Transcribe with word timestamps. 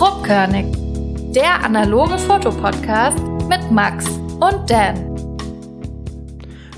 Grobkörnig, 0.00 0.64
der 1.34 1.62
analoge 1.62 2.16
Fotopodcast 2.16 3.18
mit 3.50 3.70
Max 3.70 4.08
und 4.08 4.64
Dan. 4.66 5.14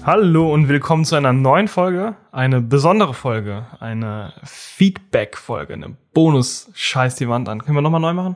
Hallo 0.04 0.53
und 0.53 0.67
willkommen 0.67 1.04
zu 1.04 1.14
einer 1.14 1.32
neuen 1.32 1.69
Folge, 1.69 2.16
eine 2.32 2.61
besondere 2.61 3.14
Folge, 3.14 3.66
eine 3.79 4.32
Feedback-Folge, 4.43 5.74
eine 5.74 5.96
Bonus-Scheiß 6.14 7.14
die 7.14 7.29
Wand 7.29 7.48
an. 7.48 7.63
Können 7.63 7.77
wir 7.77 7.83
nochmal 7.83 8.01
neu 8.01 8.13
machen? 8.13 8.35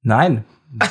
Nein. 0.00 0.46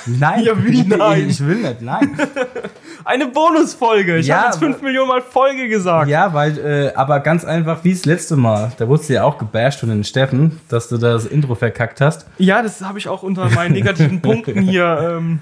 Nein. 0.06 0.44
Ja, 0.46 0.64
wie 0.64 0.84
nein? 0.84 1.30
Ich 1.30 1.44
will 1.44 1.64
nicht, 1.64 1.82
nein. 1.82 2.16
Eine 3.06 3.28
Bonusfolge. 3.28 4.18
Ich 4.18 4.28
Ja, 4.28 4.38
habe 4.38 4.46
jetzt 4.48 4.60
fünf 4.60 4.82
Millionen 4.82 5.08
Mal 5.10 5.22
Folge 5.22 5.68
gesagt. 5.70 6.10
Ja, 6.10 6.34
weil, 6.34 6.58
äh, 6.60 6.94
aber 6.96 7.20
ganz 7.22 7.46
einfach 7.46 7.84
wie 7.84 7.94
das 7.94 8.06
letzte 8.06 8.36
Mal. 8.36 8.72
Da 8.78 8.88
wurdest 8.88 9.10
du 9.10 9.14
ja 9.14 9.24
auch 9.24 9.38
gebasht 9.38 9.80
von 9.80 9.90
den 9.90 10.04
Steffen, 10.04 10.60
dass 10.70 10.90
du 10.90 10.98
das 10.98 11.26
Intro 11.26 11.56
verkackt 11.56 12.02
hast. 12.02 12.28
Ja, 12.38 12.62
das 12.62 12.82
habe 12.82 13.00
ich 13.00 13.08
auch 13.08 13.24
unter 13.24 13.50
meinen 13.50 13.74
negativen 13.74 14.22
Punkten 14.22 14.62
hier 14.62 15.16
ähm, 15.18 15.40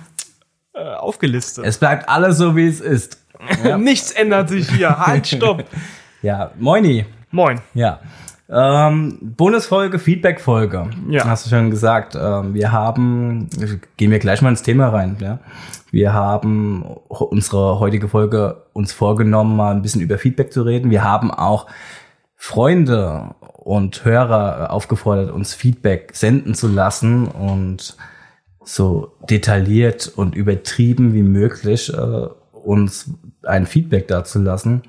äh, 0.74 0.80
aufgelistet. 0.94 1.66
Es 1.66 1.78
bleibt 1.78 2.08
alles 2.10 2.38
so, 2.38 2.56
wie 2.56 2.68
es 2.68 2.80
ist. 2.82 3.20
Ja, 3.64 3.78
Nichts 3.78 4.12
ändert 4.12 4.50
sich 4.50 4.68
hier. 4.68 4.98
Halt, 4.98 5.28
stopp. 5.28 5.64
ja 6.24 6.50
moini. 6.58 7.06
Moin. 7.30 7.62
Ja. 7.76 8.00
Ähm, 8.50 9.18
Bonusfolge, 9.22 10.00
Feedback-Folge. 10.00 10.90
Ja. 11.10 11.26
Hast 11.26 11.46
du 11.46 11.50
schon 11.50 11.70
gesagt. 11.70 12.16
Ähm, 12.20 12.54
wir 12.54 12.72
haben, 12.72 13.50
gehen 13.98 14.12
wir 14.12 14.20
gleich 14.20 14.42
mal 14.42 14.50
ins 14.50 14.64
Thema 14.64 14.90
rein. 14.90 15.18
Ja? 15.20 15.40
Wir 15.92 16.14
haben 16.14 16.84
unsere 17.10 17.80
heutige 17.80 18.08
Folge 18.08 18.64
uns 18.74 18.94
vorgenommen, 18.94 19.56
mal 19.56 19.76
ein 19.76 19.82
bisschen 19.82 20.02
über 20.02 20.18
Feedback 20.18 20.54
zu 20.54 20.62
reden. 20.62 20.92
Wir 20.92 21.04
haben 21.04 21.32
auch 21.32 21.68
Freunde 22.36 23.36
und 23.58 24.06
Hörer 24.06 24.72
aufgefordert, 24.72 25.32
uns 25.32 25.54
Feedback 25.54 26.12
senden 26.14 26.54
zu 26.56 26.68
lassen 26.68 27.28
und 27.28 27.98
so 28.64 29.14
detailliert 29.30 30.12
und 30.16 30.36
übertrieben 30.36 31.14
wie 31.14 31.24
möglich 31.24 31.94
äh, 31.94 32.28
uns 32.52 33.12
ein 33.44 33.66
Feedback 33.66 34.08
dazulassen. 34.08 34.84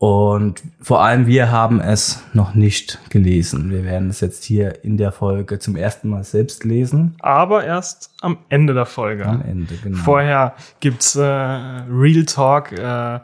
Und 0.00 0.62
vor 0.80 1.02
allem 1.02 1.26
wir 1.26 1.50
haben 1.50 1.78
es 1.78 2.22
noch 2.32 2.54
nicht 2.54 2.98
gelesen. 3.10 3.70
Wir 3.70 3.84
werden 3.84 4.08
es 4.08 4.20
jetzt 4.20 4.44
hier 4.44 4.82
in 4.82 4.96
der 4.96 5.12
Folge 5.12 5.58
zum 5.58 5.76
ersten 5.76 6.08
Mal 6.08 6.24
selbst 6.24 6.64
lesen. 6.64 7.16
Aber 7.20 7.66
erst 7.66 8.10
am 8.22 8.38
Ende 8.48 8.72
der 8.72 8.86
Folge. 8.86 9.26
Am 9.26 9.42
Ende, 9.42 9.74
genau. 9.76 9.98
Vorher 9.98 10.54
gibt's 10.80 11.16
äh, 11.16 11.22
Real 11.22 12.24
Talk, 12.24 12.72
äh, 12.72 13.20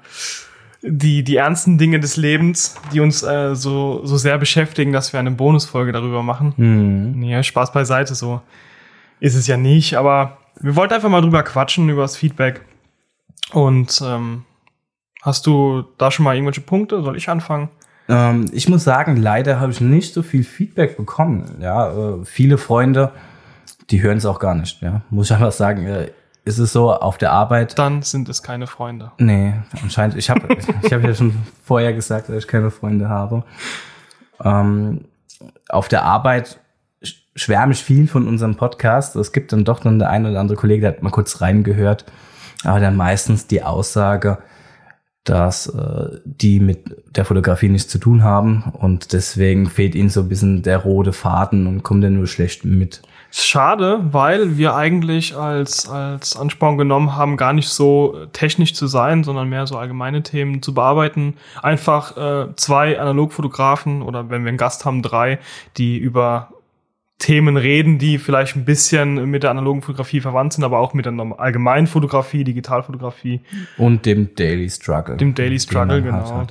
die, 0.82 1.24
die 1.24 1.36
ernsten 1.36 1.78
Dinge 1.78 1.98
des 1.98 2.18
Lebens, 2.18 2.76
die 2.92 3.00
uns 3.00 3.22
äh, 3.22 3.56
so, 3.56 4.04
so 4.04 4.18
sehr 4.18 4.36
beschäftigen, 4.36 4.92
dass 4.92 5.14
wir 5.14 5.20
eine 5.20 5.30
Bonusfolge 5.30 5.92
darüber 5.92 6.22
machen. 6.22 6.52
Hm. 6.56 7.12
Nee, 7.12 7.42
Spaß 7.42 7.72
beiseite, 7.72 8.14
so 8.14 8.42
ist 9.18 9.34
es 9.34 9.46
ja 9.46 9.56
nicht, 9.56 9.96
aber 9.96 10.36
wir 10.60 10.76
wollten 10.76 10.92
einfach 10.92 11.08
mal 11.08 11.22
drüber 11.22 11.42
quatschen, 11.42 11.88
über 11.88 12.02
das 12.02 12.18
Feedback. 12.18 12.60
Und 13.52 14.02
ähm, 14.04 14.44
hast 15.26 15.46
du 15.46 15.84
da 15.98 16.10
schon 16.10 16.24
mal 16.24 16.34
irgendwelche 16.34 16.62
Punkte? 16.62 17.02
Soll 17.02 17.16
ich 17.16 17.28
anfangen? 17.28 17.68
Ähm, 18.08 18.48
ich 18.52 18.68
muss 18.68 18.84
sagen, 18.84 19.16
leider 19.16 19.60
habe 19.60 19.72
ich 19.72 19.80
nicht 19.80 20.14
so 20.14 20.22
viel 20.22 20.44
Feedback 20.44 20.96
bekommen. 20.96 21.56
Ja, 21.60 21.90
äh, 21.90 22.24
viele 22.24 22.56
Freunde, 22.56 23.10
die 23.90 24.00
hören 24.00 24.18
es 24.18 24.24
auch 24.26 24.38
gar 24.38 24.54
nicht. 24.54 24.80
Ja, 24.80 25.02
muss 25.10 25.26
ich 25.26 25.34
einfach 25.34 25.52
sagen. 25.52 25.84
Äh, 25.86 26.10
ist 26.44 26.58
es 26.58 26.72
so 26.72 26.92
auf 26.92 27.18
der 27.18 27.32
Arbeit? 27.32 27.76
Dann 27.76 28.02
sind 28.02 28.28
es 28.28 28.40
keine 28.40 28.68
Freunde. 28.68 29.10
Nee, 29.18 29.54
anscheinend. 29.82 30.16
Ich 30.16 30.30
habe 30.30 30.46
ich 30.82 30.92
hab 30.92 31.02
ja 31.02 31.12
schon 31.12 31.34
vorher 31.64 31.92
gesagt, 31.92 32.28
dass 32.28 32.36
ich 32.36 32.46
keine 32.46 32.70
Freunde 32.70 33.08
habe. 33.08 33.42
Ähm, 34.44 35.06
auf 35.68 35.88
der 35.88 36.04
Arbeit 36.04 36.60
sch- 37.02 37.16
schwärme 37.34 37.72
ich 37.72 37.82
viel 37.82 38.06
von 38.06 38.28
unserem 38.28 38.54
Podcast. 38.54 39.16
Es 39.16 39.32
gibt 39.32 39.52
dann 39.52 39.64
doch 39.64 39.80
dann 39.80 39.98
der 39.98 40.10
eine 40.10 40.30
oder 40.30 40.38
andere 40.38 40.56
Kollege, 40.56 40.82
der 40.82 40.90
hat 40.92 41.02
mal 41.02 41.10
kurz 41.10 41.40
reingehört, 41.40 42.04
aber 42.62 42.78
dann 42.78 42.94
meistens 42.94 43.48
die 43.48 43.64
Aussage, 43.64 44.38
dass 45.26 45.66
äh, 45.66 46.18
die 46.24 46.60
mit 46.60 46.84
der 47.14 47.24
Fotografie 47.24 47.68
nichts 47.68 47.88
zu 47.88 47.98
tun 47.98 48.22
haben 48.22 48.72
und 48.72 49.12
deswegen 49.12 49.68
fehlt 49.68 49.94
ihnen 49.94 50.08
so 50.08 50.20
ein 50.20 50.28
bisschen 50.28 50.62
der 50.62 50.78
rote 50.78 51.12
Faden 51.12 51.66
und 51.66 51.82
kommt 51.82 52.02
dann 52.04 52.14
nur 52.14 52.26
schlecht 52.26 52.64
mit. 52.64 53.02
Schade, 53.32 54.00
weil 54.12 54.56
wir 54.56 54.76
eigentlich 54.76 55.36
als, 55.36 55.90
als 55.90 56.36
Ansporn 56.36 56.78
genommen 56.78 57.16
haben, 57.16 57.36
gar 57.36 57.52
nicht 57.52 57.68
so 57.68 58.16
technisch 58.32 58.72
zu 58.72 58.86
sein, 58.86 59.24
sondern 59.24 59.48
mehr 59.48 59.66
so 59.66 59.76
allgemeine 59.76 60.22
Themen 60.22 60.62
zu 60.62 60.72
bearbeiten. 60.72 61.34
Einfach 61.60 62.16
äh, 62.16 62.54
zwei 62.56 62.98
Analogfotografen 62.98 64.00
oder 64.00 64.30
wenn 64.30 64.44
wir 64.44 64.48
einen 64.48 64.56
Gast 64.56 64.84
haben, 64.84 65.02
drei, 65.02 65.38
die 65.76 65.98
über 65.98 66.48
Themen 67.18 67.56
reden, 67.56 67.98
die 67.98 68.18
vielleicht 68.18 68.56
ein 68.56 68.64
bisschen 68.64 69.30
mit 69.30 69.42
der 69.42 69.50
analogen 69.50 69.82
Fotografie 69.82 70.20
verwandt 70.20 70.52
sind, 70.52 70.64
aber 70.64 70.78
auch 70.78 70.92
mit 70.92 71.06
der 71.06 71.14
allgemeinen 71.38 71.86
Fotografie, 71.86 72.44
Digitalfotografie. 72.44 73.40
Und 73.78 74.04
dem 74.04 74.34
Daily 74.34 74.68
Struggle. 74.68 75.16
Dem 75.16 75.34
Daily 75.34 75.58
Struggle, 75.58 76.02
genau. 76.02 76.46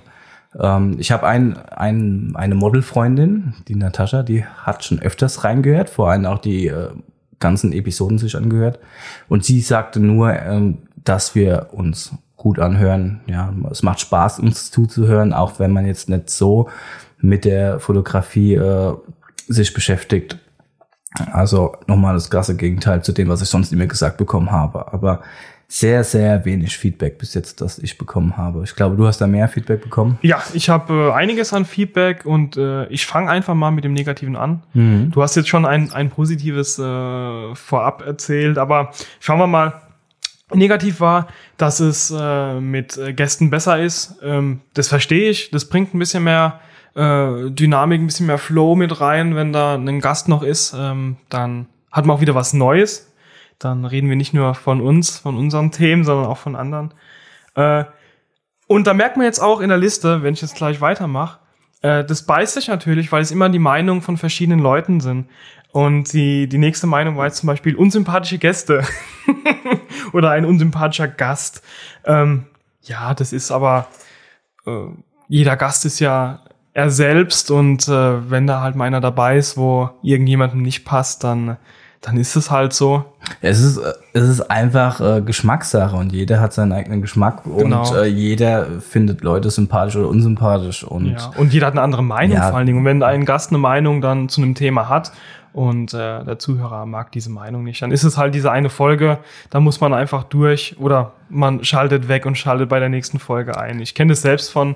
Ähm, 0.59 0.95
ich 0.99 1.11
habe 1.11 1.27
ein, 1.27 1.57
ein, 1.57 2.31
eine 2.35 2.55
Modelfreundin, 2.55 3.53
die 3.67 3.75
Natascha, 3.75 4.23
die 4.23 4.43
hat 4.43 4.83
schon 4.83 4.99
öfters 4.99 5.43
reingehört, 5.43 5.89
vor 5.89 6.09
allem 6.09 6.25
auch 6.25 6.39
die 6.39 6.67
äh, 6.67 6.89
ganzen 7.39 7.71
Episoden 7.71 8.17
sich 8.17 8.35
angehört. 8.35 8.79
Und 9.27 9.43
sie 9.43 9.61
sagte 9.61 9.99
nur, 9.99 10.33
ähm, 10.33 10.79
dass 11.03 11.35
wir 11.35 11.67
uns 11.73 12.13
gut 12.35 12.59
anhören. 12.59 13.21
Ja, 13.27 13.53
es 13.69 13.83
macht 13.83 13.99
Spaß, 13.99 14.39
uns 14.39 14.71
zuzuhören, 14.71 15.33
auch 15.33 15.59
wenn 15.59 15.71
man 15.71 15.85
jetzt 15.85 16.09
nicht 16.09 16.29
so 16.29 16.69
mit 17.19 17.45
der 17.45 17.79
Fotografie 17.79 18.55
äh, 18.55 18.93
sich 19.47 19.73
beschäftigt. 19.73 20.39
Also 21.31 21.75
nochmal 21.87 22.13
das 22.13 22.29
krasse 22.29 22.55
Gegenteil 22.55 23.03
zu 23.03 23.11
dem, 23.11 23.29
was 23.29 23.41
ich 23.41 23.49
sonst 23.49 23.71
immer 23.71 23.87
gesagt 23.87 24.17
bekommen 24.17 24.51
habe. 24.51 24.91
Aber 24.93 25.21
sehr, 25.67 26.03
sehr 26.03 26.45
wenig 26.45 26.77
Feedback 26.77 27.17
bis 27.17 27.33
jetzt, 27.33 27.59
das 27.61 27.79
ich 27.79 27.97
bekommen 27.97 28.37
habe. 28.37 28.63
Ich 28.63 28.75
glaube, 28.75 28.95
du 28.95 29.07
hast 29.07 29.19
da 29.19 29.27
mehr 29.27 29.47
Feedback 29.47 29.81
bekommen. 29.81 30.19
Ja, 30.21 30.41
ich 30.53 30.69
habe 30.69 31.11
äh, 31.11 31.13
einiges 31.13 31.53
an 31.53 31.65
Feedback 31.65 32.25
und 32.25 32.55
äh, 32.55 32.85
ich 32.87 33.05
fange 33.05 33.29
einfach 33.29 33.55
mal 33.55 33.71
mit 33.71 33.83
dem 33.83 33.93
Negativen 33.93 34.35
an. 34.35 34.61
Mhm. 34.73 35.11
Du 35.11 35.23
hast 35.23 35.35
jetzt 35.35 35.49
schon 35.49 35.65
ein, 35.65 35.91
ein 35.91 36.09
positives 36.09 36.77
äh, 36.77 37.55
vorab 37.55 38.03
erzählt, 38.05 38.57
aber 38.57 38.91
schauen 39.19 39.39
wir 39.39 39.47
mal. 39.47 39.81
Negativ 40.53 40.99
war, 40.99 41.27
dass 41.57 41.79
es 41.79 42.13
äh, 42.15 42.59
mit 42.59 42.99
Gästen 43.15 43.49
besser 43.49 43.79
ist. 43.81 44.19
Ähm, 44.21 44.61
das 44.75 44.87
verstehe 44.87 45.31
ich. 45.31 45.49
Das 45.49 45.65
bringt 45.65 45.95
ein 45.95 45.99
bisschen 45.99 46.23
mehr 46.23 46.59
äh, 46.95 47.51
Dynamik, 47.51 48.01
ein 48.01 48.07
bisschen 48.07 48.27
mehr 48.27 48.37
Flow 48.37 48.75
mit 48.75 48.99
rein, 49.01 49.35
wenn 49.35 49.53
da 49.53 49.75
ein 49.75 49.99
Gast 49.99 50.27
noch 50.27 50.43
ist. 50.43 50.73
Ähm, 50.77 51.17
dann 51.29 51.67
hat 51.91 52.05
man 52.05 52.17
auch 52.17 52.21
wieder 52.21 52.35
was 52.35 52.53
Neues. 52.53 53.13
Dann 53.59 53.85
reden 53.85 54.09
wir 54.09 54.15
nicht 54.15 54.33
nur 54.33 54.53
von 54.53 54.81
uns, 54.81 55.17
von 55.17 55.37
unseren 55.37 55.71
Themen, 55.71 56.03
sondern 56.03 56.27
auch 56.27 56.37
von 56.37 56.55
anderen. 56.55 56.93
Äh, 57.55 57.85
und 58.67 58.87
da 58.87 58.93
merkt 58.93 59.17
man 59.17 59.25
jetzt 59.25 59.39
auch 59.39 59.59
in 59.61 59.69
der 59.69 59.77
Liste, 59.77 60.23
wenn 60.23 60.33
ich 60.33 60.41
jetzt 60.41 60.55
gleich 60.55 60.81
weitermache, 60.81 61.39
äh, 61.81 62.03
das 62.03 62.25
beißt 62.25 62.55
sich 62.55 62.67
natürlich, 62.67 63.11
weil 63.11 63.21
es 63.21 63.31
immer 63.31 63.49
die 63.49 63.59
Meinungen 63.59 64.01
von 64.01 64.17
verschiedenen 64.17 64.59
Leuten 64.59 65.01
sind. 65.01 65.29
Und 65.71 66.13
die, 66.13 66.47
die 66.47 66.57
nächste 66.57 66.87
Meinung 66.87 67.17
war 67.17 67.25
jetzt 67.25 67.37
zum 67.37 67.47
Beispiel 67.47 67.75
unsympathische 67.75 68.37
Gäste 68.37 68.83
oder 70.13 70.31
ein 70.31 70.45
unsympathischer 70.45 71.07
Gast. 71.07 71.61
Ähm, 72.05 72.45
ja, 72.81 73.13
das 73.13 73.33
ist 73.33 73.51
aber, 73.51 73.87
äh, 74.65 74.87
jeder 75.27 75.57
Gast 75.57 75.85
ist 75.85 75.99
ja 75.99 76.44
er 76.75 76.89
selbst 76.91 77.49
und 77.51 77.87
äh, 77.87 78.29
wenn 78.29 78.45
da 78.47 78.61
halt 78.61 78.75
mal 78.75 78.83
einer 78.85 79.01
dabei 79.01 79.37
ist, 79.37 79.57
wo 79.57 79.89
irgendjemandem 80.03 80.61
nicht 80.61 80.83
passt, 80.85 81.23
dann, 81.23 81.55
dann 82.01 82.17
ist 82.17 82.35
es 82.35 82.51
halt 82.51 82.73
so. 82.73 83.05
Es 83.41 83.61
ist, 83.61 83.77
äh, 83.77 83.93
es 84.13 84.27
ist 84.27 84.41
einfach 84.51 84.99
äh, 84.99 85.21
Geschmackssache 85.21 85.95
und 85.95 86.11
jeder 86.11 86.41
hat 86.41 86.51
seinen 86.53 86.73
eigenen 86.73 87.01
Geschmack 87.01 87.43
Genau. 87.45 87.89
und 87.89 87.95
äh, 87.97 88.05
jeder 88.05 88.67
findet 88.81 89.21
Leute 89.23 89.49
sympathisch 89.49 89.95
oder 89.95 90.09
unsympathisch 90.09 90.83
und 90.83 91.05
Ja, 91.17 91.31
und 91.37 91.53
jeder 91.53 91.67
hat 91.67 91.73
eine 91.75 91.81
andere 91.81 92.03
Meinung 92.03 92.35
Ja. 92.37 92.49
vor 92.49 92.57
allen 92.57 92.65
Dingen. 92.67 92.79
Und 92.79 92.85
wenn 92.85 93.01
ein 93.03 93.23
Gast 93.23 93.51
eine 93.51 93.57
Meinung 93.57 94.01
dann 94.01 94.27
zu 94.27 94.41
einem 94.41 94.53
Thema 94.53 94.89
hat 94.89 95.13
und 95.53 95.93
äh, 95.93 96.25
der 96.25 96.37
Zuhörer 96.39 96.85
mag 96.85 97.13
diese 97.13 97.29
Meinung 97.29 97.63
nicht, 97.63 97.81
dann 97.81 97.91
ist 97.93 98.03
es 98.03 98.17
halt 98.17 98.35
diese 98.35 98.51
eine 98.51 98.69
Folge, 98.69 99.19
da 99.49 99.61
muss 99.61 99.79
man 99.79 99.93
einfach 99.93 100.25
durch 100.25 100.75
oder 100.77 101.13
man 101.29 101.63
schaltet 101.63 102.09
weg 102.09 102.25
und 102.25 102.37
schaltet 102.37 102.67
bei 102.67 102.79
der 102.81 102.89
nächsten 102.89 103.17
Folge 103.17 103.57
ein. 103.57 103.79
Ich 103.79 103.95
kenne 103.95 104.11
das 104.11 104.21
selbst 104.21 104.51
von, 104.51 104.75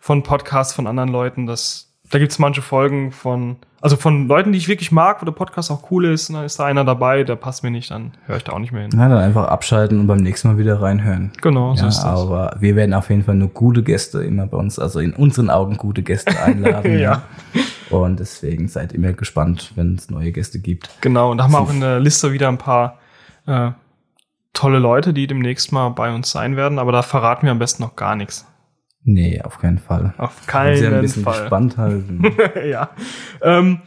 von 0.00 0.22
Podcasts 0.22 0.74
von 0.74 0.86
anderen 0.86 1.10
Leuten, 1.10 1.46
dass 1.46 1.84
da 2.10 2.18
gibt 2.18 2.32
es 2.32 2.38
manche 2.38 2.62
Folgen 2.62 3.12
von, 3.12 3.56
also 3.82 3.96
von 3.96 4.28
Leuten, 4.28 4.52
die 4.52 4.56
ich 4.58 4.66
wirklich 4.68 4.90
mag, 4.90 5.20
wo 5.20 5.26
der 5.26 5.32
Podcast 5.32 5.70
auch 5.70 5.90
cool 5.90 6.06
ist, 6.06 6.30
und 6.30 6.36
dann 6.36 6.44
ist 6.46 6.58
da 6.58 6.64
einer 6.64 6.82
dabei, 6.82 7.22
der 7.22 7.36
passt 7.36 7.62
mir 7.62 7.70
nicht, 7.70 7.90
dann 7.90 8.12
höre 8.24 8.38
ich 8.38 8.44
da 8.44 8.52
auch 8.52 8.58
nicht 8.60 8.72
mehr 8.72 8.82
hin. 8.82 8.92
ja, 8.92 9.08
dann 9.10 9.18
einfach 9.18 9.46
abschalten 9.48 10.00
und 10.00 10.06
beim 10.06 10.16
nächsten 10.18 10.48
Mal 10.48 10.56
wieder 10.56 10.80
reinhören. 10.80 11.32
Genau, 11.42 11.74
so 11.74 11.82
Ja, 11.82 11.88
ist 11.88 11.98
das. 11.98 12.06
aber 12.06 12.56
wir 12.60 12.76
werden 12.76 12.94
auf 12.94 13.10
jeden 13.10 13.24
Fall 13.24 13.34
nur 13.34 13.48
gute 13.48 13.82
Gäste 13.82 14.22
immer 14.24 14.46
bei 14.46 14.56
uns, 14.56 14.78
also 14.78 15.00
in 15.00 15.12
unseren 15.12 15.50
Augen 15.50 15.76
gute 15.76 16.02
Gäste 16.02 16.40
einladen. 16.42 16.98
Ja. 16.98 17.22
Und 17.90 18.20
deswegen 18.20 18.68
seid 18.68 18.92
immer 18.92 19.12
gespannt, 19.12 19.72
wenn 19.74 19.94
es 19.94 20.08
neue 20.10 20.32
Gäste 20.32 20.58
gibt. 20.60 20.90
Genau, 21.00 21.30
und 21.30 21.38
da 21.38 21.44
haben 21.44 21.52
wir 21.52 21.60
auch 21.60 21.70
in 21.70 21.80
der 21.80 22.00
Liste 22.00 22.32
wieder 22.32 22.48
ein 22.48 22.58
paar 22.58 22.98
äh, 23.46 23.70
tolle 24.54 24.78
Leute, 24.78 25.12
die 25.12 25.26
demnächst 25.26 25.72
mal 25.72 25.90
bei 25.90 26.14
uns 26.14 26.30
sein 26.30 26.56
werden, 26.56 26.78
aber 26.78 26.92
da 26.92 27.02
verraten 27.02 27.44
wir 27.46 27.50
am 27.50 27.58
besten 27.58 27.82
noch 27.82 27.96
gar 27.96 28.14
nichts. 28.16 28.46
Nee, 29.04 29.40
auf 29.42 29.58
keinen 29.58 29.78
Fall. 29.78 30.14
Auf 30.18 30.46
Können 30.46 30.76
Sie 30.76 30.84
ein 30.86 30.90
keinen 30.92 31.00
bisschen 31.02 31.22
Fall. 31.24 31.40
gespannt 31.40 31.76
halten. 31.78 32.22
ja. 32.68 32.90
Ähm, 33.42 33.80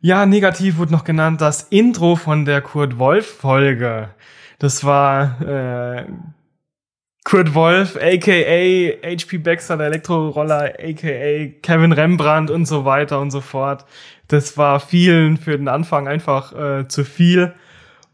Ja, 0.00 0.26
negativ 0.26 0.76
wurde 0.78 0.92
noch 0.92 1.04
genannt 1.04 1.40
das 1.40 1.62
Intro 1.64 2.16
von 2.16 2.44
der 2.44 2.60
Kurt 2.60 2.98
Wolf-Folge. 2.98 4.10
Das 4.58 4.84
war 4.84 5.40
äh, 5.40 6.06
Kurt 7.24 7.54
Wolf, 7.54 7.96
aka 7.96 8.30
HP 8.30 9.38
Baxter, 9.38 9.78
der 9.78 9.86
Elektroroller, 9.86 10.74
aka 10.78 11.46
Kevin 11.62 11.92
Rembrandt 11.92 12.50
und 12.50 12.66
so 12.66 12.84
weiter 12.84 13.18
und 13.20 13.30
so 13.30 13.40
fort. 13.40 13.86
Das 14.28 14.58
war 14.58 14.78
vielen 14.80 15.38
für 15.38 15.56
den 15.56 15.68
Anfang 15.68 16.06
einfach 16.06 16.52
äh, 16.52 16.86
zu 16.88 17.04
viel. 17.04 17.54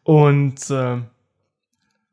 Und 0.04 0.70
äh, 0.70 0.98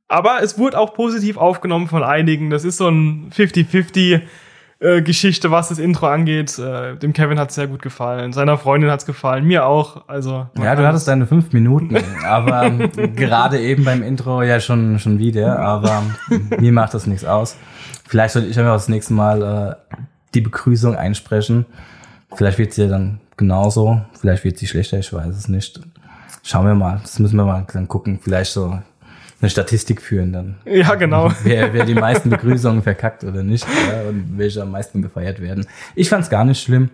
aber 0.08 0.42
es 0.42 0.58
wurde 0.58 0.80
auch 0.80 0.94
positiv 0.94 1.38
aufgenommen 1.38 1.88
von 1.88 2.04
einigen. 2.04 2.50
Das 2.50 2.64
ist 2.64 2.78
so 2.78 2.88
ein 2.88 3.32
50-50 3.36 4.22
äh, 4.80 5.02
Geschichte, 5.02 5.50
was 5.52 5.70
das 5.70 5.80
Intro 5.80 6.08
angeht. 6.08 6.58
Äh, 6.60 6.96
dem 6.98 7.14
Kevin 7.14 7.40
hat 7.40 7.50
es 7.50 7.56
sehr 7.56 7.68
gut 7.68 7.82
gefallen, 7.82 8.32
seiner 8.32 8.58
Freundin 8.58 8.92
hat 8.92 9.00
es 9.00 9.06
gefallen, 9.06 9.46
mir 9.46 9.66
auch. 9.66 10.08
Also 10.08 10.48
ja, 10.58 10.76
du 10.76 10.86
hattest 10.86 11.08
deine 11.08 11.26
fünf 11.26 11.52
Minuten, 11.52 11.98
aber 12.26 12.64
ähm, 12.64 12.92
gerade 13.16 13.60
eben 13.60 13.84
beim 13.84 14.04
Intro 14.04 14.44
ja 14.44 14.60
schon 14.60 15.00
schon 15.00 15.20
wieder. 15.20 15.60
Aber 15.60 16.04
mir 16.60 16.72
macht 16.72 16.94
das 16.94 17.08
nichts 17.08 17.26
aus. 17.26 17.58
Vielleicht 18.08 18.34
sollte 18.34 18.50
ich 18.50 18.60
einfach 18.60 18.74
das 18.74 18.88
nächste 18.88 19.14
Mal 19.14 19.42
äh, 19.42 19.98
die 20.34 20.42
Begrüßung 20.42 20.96
einsprechen. 20.96 21.66
Vielleicht 22.36 22.58
wird 22.58 22.74
sie 22.74 22.84
ja 22.84 22.88
dann 22.88 23.20
genauso. 23.36 24.02
Vielleicht 24.20 24.44
wird 24.44 24.58
sie 24.58 24.68
schlechter. 24.68 25.00
Ich 25.00 25.12
weiß 25.12 25.36
es 25.36 25.48
nicht. 25.48 25.80
Schauen 26.44 26.68
wir 26.68 26.76
mal. 26.76 27.00
Das 27.02 27.20
müssen 27.20 27.36
wir 27.36 27.46
mal 27.46 27.66
dann 27.74 27.88
gucken. 27.88 28.20
Vielleicht 28.22 28.52
so 28.52 28.80
eine 29.40 29.50
Statistik 29.50 30.02
führen 30.02 30.34
dann. 30.34 30.56
Ja, 30.66 30.96
genau. 30.96 31.32
Wer, 31.44 31.74
wer 31.74 31.86
die 31.86 31.94
meisten 31.94 32.30
Begrüßungen 32.30 32.82
verkackt 32.82 33.24
oder 33.24 33.44
nicht 33.44 33.66
ja, 33.66 34.10
und 34.10 34.38
welche 34.38 34.62
am 34.64 34.72
meisten 34.72 35.02
gefeiert 35.02 35.42
werden. 35.42 35.68
Ich 35.96 36.10
fand's 36.10 36.30
gar 36.30 36.44
nicht 36.44 36.62
schlimm. 36.62 36.90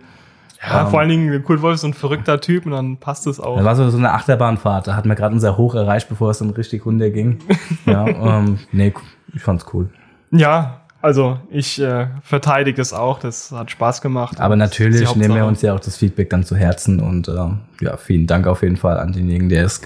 Ja, 0.66 0.84
um, 0.84 0.90
vor 0.90 1.00
allen 1.00 1.08
Dingen, 1.08 1.44
Kurt 1.44 1.62
Wolf 1.62 1.76
ist 1.76 1.80
so 1.82 1.88
ein 1.88 1.94
verrückter 1.94 2.40
Typ 2.40 2.66
und 2.66 2.72
dann 2.72 2.96
passt 2.96 3.26
es 3.26 3.40
auch. 3.40 3.56
Da 3.56 3.64
war 3.64 3.76
so, 3.76 3.88
so 3.90 3.98
eine 3.98 4.12
Achterbahnfahrt. 4.12 4.86
Da 4.86 4.96
hatten 4.96 5.08
wir 5.08 5.16
gerade 5.16 5.34
unser 5.34 5.56
Hoch 5.56 5.74
erreicht, 5.74 6.08
bevor 6.08 6.30
es 6.30 6.38
dann 6.38 6.50
richtig 6.50 6.84
runterging. 6.84 7.38
ja, 7.86 8.06
ähm, 8.06 8.58
nee, 8.72 8.92
ich 9.34 9.42
fand's 9.42 9.66
cool. 9.72 9.88
Ja, 10.30 10.80
also 11.00 11.38
ich 11.50 11.80
äh, 11.80 12.06
verteidige 12.22 12.80
es 12.80 12.92
auch. 12.92 13.18
Das 13.18 13.52
hat 13.52 13.70
Spaß 13.70 14.00
gemacht. 14.00 14.40
Aber 14.40 14.56
natürlich 14.56 15.14
nehmen 15.16 15.34
wir 15.34 15.44
uns 15.44 15.60
ja 15.60 15.74
auch 15.74 15.80
das 15.80 15.96
Feedback 15.96 16.30
dann 16.30 16.44
zu 16.44 16.56
Herzen 16.56 17.00
und 17.00 17.28
äh, 17.28 17.84
ja, 17.84 17.96
vielen 17.96 18.26
Dank 18.26 18.46
auf 18.46 18.62
jeden 18.62 18.76
Fall 18.76 18.98
an 18.98 19.12
denjenigen, 19.12 19.48
der 19.48 19.64
es 19.64 19.82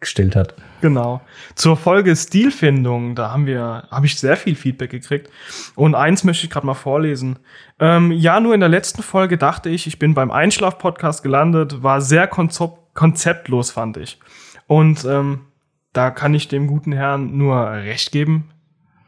gestellt 0.00 0.36
hat. 0.36 0.54
Genau. 0.80 1.20
Zur 1.54 1.76
Folge 1.76 2.14
Stilfindung, 2.14 3.14
da 3.14 3.32
haben 3.32 3.46
wir, 3.46 3.88
habe 3.90 4.06
ich 4.06 4.18
sehr 4.18 4.36
viel 4.36 4.54
Feedback 4.54 4.90
gekriegt. 4.90 5.30
Und 5.74 5.94
eins 5.94 6.24
möchte 6.24 6.44
ich 6.44 6.50
gerade 6.50 6.66
mal 6.66 6.74
vorlesen. 6.74 7.38
Ähm, 7.80 8.12
ja, 8.12 8.40
nur 8.40 8.54
in 8.54 8.60
der 8.60 8.68
letzten 8.68 9.02
Folge 9.02 9.38
dachte 9.38 9.68
ich, 9.68 9.86
ich 9.86 9.98
bin 9.98 10.14
beim 10.14 10.30
Einschlaf-Podcast 10.30 11.22
gelandet, 11.22 11.82
war 11.82 12.00
sehr 12.00 12.28
konzeptlos, 12.28 13.70
fand 13.70 13.96
ich. 13.96 14.18
Und 14.66 15.04
ähm, 15.04 15.46
da 15.92 16.10
kann 16.10 16.34
ich 16.34 16.48
dem 16.48 16.66
guten 16.66 16.92
Herrn 16.92 17.36
nur 17.36 17.70
recht 17.70 18.12
geben. 18.12 18.50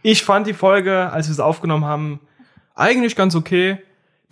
Ich 0.03 0.25
fand 0.25 0.47
die 0.47 0.55
Folge, 0.55 1.13
als 1.13 1.29
wir 1.29 1.33
es 1.33 1.41
aufgenommen 1.41 1.85
haben, 1.85 2.21
eigentlich 2.75 3.15
ganz 3.15 3.35
okay. 3.35 3.79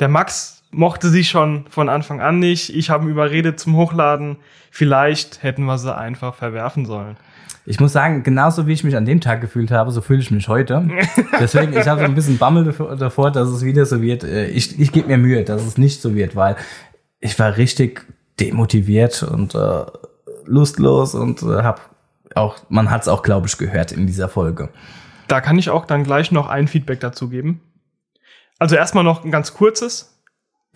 Der 0.00 0.08
Max 0.08 0.57
mochte 0.70 1.08
sie 1.08 1.24
schon 1.24 1.66
von 1.70 1.88
Anfang 1.88 2.20
an 2.20 2.38
nicht. 2.38 2.74
Ich 2.74 2.90
habe 2.90 3.04
ihn 3.04 3.10
überredet 3.10 3.58
zum 3.58 3.76
Hochladen. 3.76 4.36
Vielleicht 4.70 5.42
hätten 5.42 5.64
wir 5.64 5.78
sie 5.78 5.96
einfach 5.96 6.34
verwerfen 6.34 6.84
sollen. 6.84 7.16
Ich 7.64 7.80
muss 7.80 7.92
sagen, 7.92 8.22
genauso 8.22 8.66
wie 8.66 8.72
ich 8.72 8.82
mich 8.82 8.96
an 8.96 9.04
dem 9.04 9.20
Tag 9.20 9.42
gefühlt 9.42 9.70
habe, 9.70 9.90
so 9.90 10.00
fühle 10.00 10.20
ich 10.20 10.30
mich 10.30 10.48
heute. 10.48 10.88
Deswegen, 11.40 11.76
ich 11.76 11.86
habe 11.86 12.00
so 12.00 12.06
ein 12.06 12.14
bisschen 12.14 12.38
Bammel 12.38 12.74
davor, 12.98 13.30
dass 13.30 13.48
es 13.48 13.62
wieder 13.62 13.84
so 13.84 14.00
wird. 14.00 14.24
Äh, 14.24 14.46
ich, 14.46 14.80
ich 14.80 14.90
gebe 14.90 15.08
mir 15.08 15.18
Mühe, 15.18 15.44
dass 15.44 15.64
es 15.66 15.76
nicht 15.76 16.00
so 16.00 16.14
wird, 16.14 16.34
weil 16.34 16.56
ich 17.20 17.38
war 17.38 17.56
richtig 17.56 18.06
demotiviert 18.40 19.22
und 19.22 19.54
äh, 19.54 19.84
lustlos 20.46 21.14
und 21.14 21.42
äh, 21.42 21.62
habe 21.62 21.80
auch, 22.34 22.56
man 22.68 22.90
hat 22.90 23.02
es 23.02 23.08
auch, 23.08 23.22
glaube 23.22 23.48
ich, 23.48 23.58
gehört 23.58 23.92
in 23.92 24.06
dieser 24.06 24.28
Folge. 24.28 24.70
Da 25.26 25.40
kann 25.40 25.58
ich 25.58 25.68
auch 25.70 25.84
dann 25.84 26.04
gleich 26.04 26.32
noch 26.32 26.48
ein 26.48 26.68
Feedback 26.68 27.00
dazu 27.00 27.28
geben. 27.28 27.60
Also 28.58 28.76
erstmal 28.76 29.04
noch 29.04 29.24
ein 29.24 29.30
ganz 29.30 29.54
kurzes, 29.54 30.17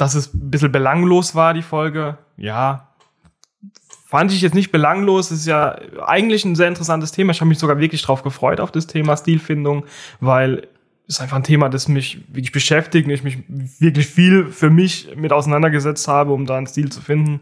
dass 0.02 0.16
es 0.16 0.34
ein 0.34 0.50
bisschen 0.50 0.72
belanglos 0.72 1.37
war, 1.37 1.54
die 1.54 1.62
Folge. 1.62 2.19
Ja, 2.37 2.88
fand 4.04 4.32
ich 4.32 4.40
jetzt 4.40 4.56
nicht 4.56 4.72
belanglos. 4.72 5.31
Es 5.31 5.40
ist 5.43 5.46
ja 5.46 5.78
eigentlich 6.04 6.44
ein 6.44 6.56
sehr 6.56 6.66
interessantes 6.66 7.12
Thema. 7.12 7.31
Ich 7.31 7.40
habe 7.40 7.49
mich 7.49 7.60
sogar 7.60 7.78
wirklich 7.78 8.02
drauf 8.02 8.25
gefreut 8.25 8.58
auf 8.58 8.72
das 8.72 8.88
Thema 8.88 9.16
Stilfindung, 9.16 9.84
weil 10.19 10.66
es 11.06 11.20
einfach 11.20 11.37
ein 11.37 11.44
Thema, 11.44 11.69
das 11.69 11.87
mich 11.87 12.25
wirklich 12.26 12.50
beschäftigt 12.50 13.06
und 13.06 13.14
ich 13.14 13.22
mich 13.22 13.44
wirklich 13.78 14.08
viel 14.08 14.46
für 14.46 14.70
mich 14.70 15.14
mit 15.14 15.32
auseinandergesetzt 15.32 16.08
habe, 16.08 16.32
um 16.32 16.46
da 16.46 16.56
einen 16.56 16.66
Stil 16.66 16.90
zu 16.90 17.00
finden. 17.00 17.38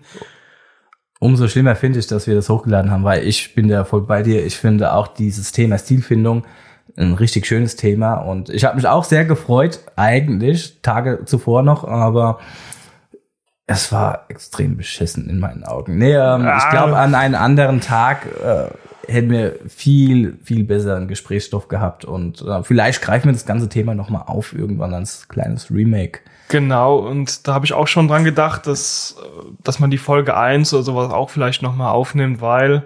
Umso 1.18 1.48
schlimmer 1.48 1.76
finde 1.76 1.98
ich, 1.98 2.08
dass 2.08 2.26
wir 2.26 2.34
das 2.34 2.50
hochgeladen 2.50 2.90
haben, 2.90 3.04
weil 3.04 3.26
ich 3.26 3.54
bin 3.54 3.68
da 3.68 3.84
voll 3.84 4.02
bei 4.02 4.22
dir. 4.22 4.44
Ich 4.44 4.58
finde 4.58 4.92
auch 4.92 5.08
dieses 5.08 5.52
Thema 5.52 5.78
Stilfindung 5.78 6.44
ein 6.96 7.14
richtig 7.14 7.46
schönes 7.46 7.76
Thema 7.76 8.14
und 8.14 8.48
ich 8.48 8.64
habe 8.64 8.76
mich 8.76 8.86
auch 8.86 9.04
sehr 9.04 9.24
gefreut, 9.24 9.80
eigentlich, 9.96 10.80
Tage 10.82 11.24
zuvor 11.24 11.62
noch, 11.62 11.84
aber 11.84 12.38
es 13.66 13.92
war 13.92 14.24
extrem 14.28 14.76
beschissen 14.76 15.28
in 15.28 15.38
meinen 15.38 15.64
Augen. 15.64 15.98
Nee, 15.98 16.14
ähm, 16.14 16.46
ah. 16.46 16.58
ich 16.58 16.70
glaube, 16.70 16.96
an 16.96 17.14
einem 17.14 17.36
anderen 17.36 17.80
Tag 17.80 18.26
äh, 18.44 18.66
hätten 19.12 19.30
wir 19.30 19.54
viel, 19.68 20.38
viel 20.42 20.64
besseren 20.64 21.08
Gesprächsstoff 21.08 21.68
gehabt 21.68 22.04
und 22.04 22.42
äh, 22.42 22.62
vielleicht 22.64 23.02
greifen 23.02 23.26
wir 23.26 23.32
das 23.32 23.46
ganze 23.46 23.68
Thema 23.68 23.94
nochmal 23.94 24.24
auf, 24.26 24.54
irgendwann 24.54 24.94
als 24.94 25.28
kleines 25.28 25.70
Remake. 25.70 26.20
Genau, 26.48 26.96
und 26.96 27.46
da 27.46 27.54
habe 27.54 27.64
ich 27.64 27.72
auch 27.72 27.86
schon 27.86 28.08
dran 28.08 28.24
gedacht, 28.24 28.66
dass, 28.66 29.16
dass 29.62 29.78
man 29.78 29.90
die 29.90 29.98
Folge 29.98 30.36
1 30.36 30.74
oder 30.74 30.82
sowas 30.82 31.12
auch 31.12 31.30
vielleicht 31.30 31.62
nochmal 31.62 31.92
aufnimmt, 31.92 32.40
weil 32.40 32.82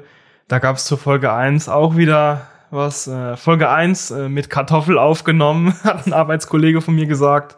da 0.49 0.59
gab 0.59 0.77
es 0.77 0.85
zur 0.85 0.99
Folge 0.99 1.33
1 1.33 1.71
auch 1.71 1.97
wieder 1.97 2.43
was. 2.71 3.07
Äh, 3.07 3.37
Folge 3.37 3.71
1 3.71 4.11
äh, 4.11 4.29
mit 4.29 4.51
Kartoffel 4.51 4.99
aufgenommen, 4.99 5.75
hat 5.85 6.07
ein 6.07 6.13
Arbeitskollege 6.13 6.81
von 6.81 6.95
mir 6.95 7.07
gesagt. 7.07 7.57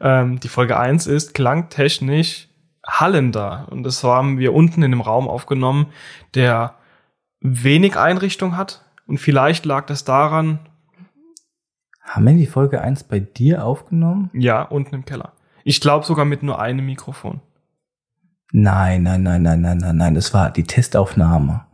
Ähm, 0.00 0.40
die 0.40 0.48
Folge 0.48 0.78
1 0.78 1.06
ist 1.06 1.34
klangtechnisch 1.34 2.48
hallender. 2.86 3.66
Und 3.70 3.82
das 3.82 4.02
haben 4.04 4.38
wir 4.38 4.54
unten 4.54 4.82
in 4.82 4.90
dem 4.90 5.00
Raum 5.00 5.28
aufgenommen, 5.28 5.86
der 6.34 6.74
wenig 7.40 7.96
Einrichtung 7.96 8.56
hat. 8.56 8.84
Und 9.06 9.18
vielleicht 9.18 9.64
lag 9.64 9.86
das 9.86 10.04
daran. 10.04 10.60
Haben 12.02 12.26
wir 12.26 12.34
die 12.34 12.46
Folge 12.46 12.80
1 12.80 13.04
bei 13.04 13.20
dir 13.20 13.64
aufgenommen? 13.64 14.30
Ja, 14.32 14.62
unten 14.62 14.94
im 14.94 15.04
Keller. 15.04 15.32
Ich 15.64 15.80
glaube 15.80 16.04
sogar 16.04 16.24
mit 16.24 16.42
nur 16.42 16.60
einem 16.60 16.86
Mikrofon. 16.86 17.40
Nein, 18.52 19.04
nein, 19.04 19.22
nein, 19.22 19.42
nein, 19.42 19.60
nein, 19.60 19.78
nein, 19.78 19.96
nein. 19.96 20.14
Das 20.14 20.34
war 20.34 20.50
die 20.50 20.64
Testaufnahme. 20.64 21.64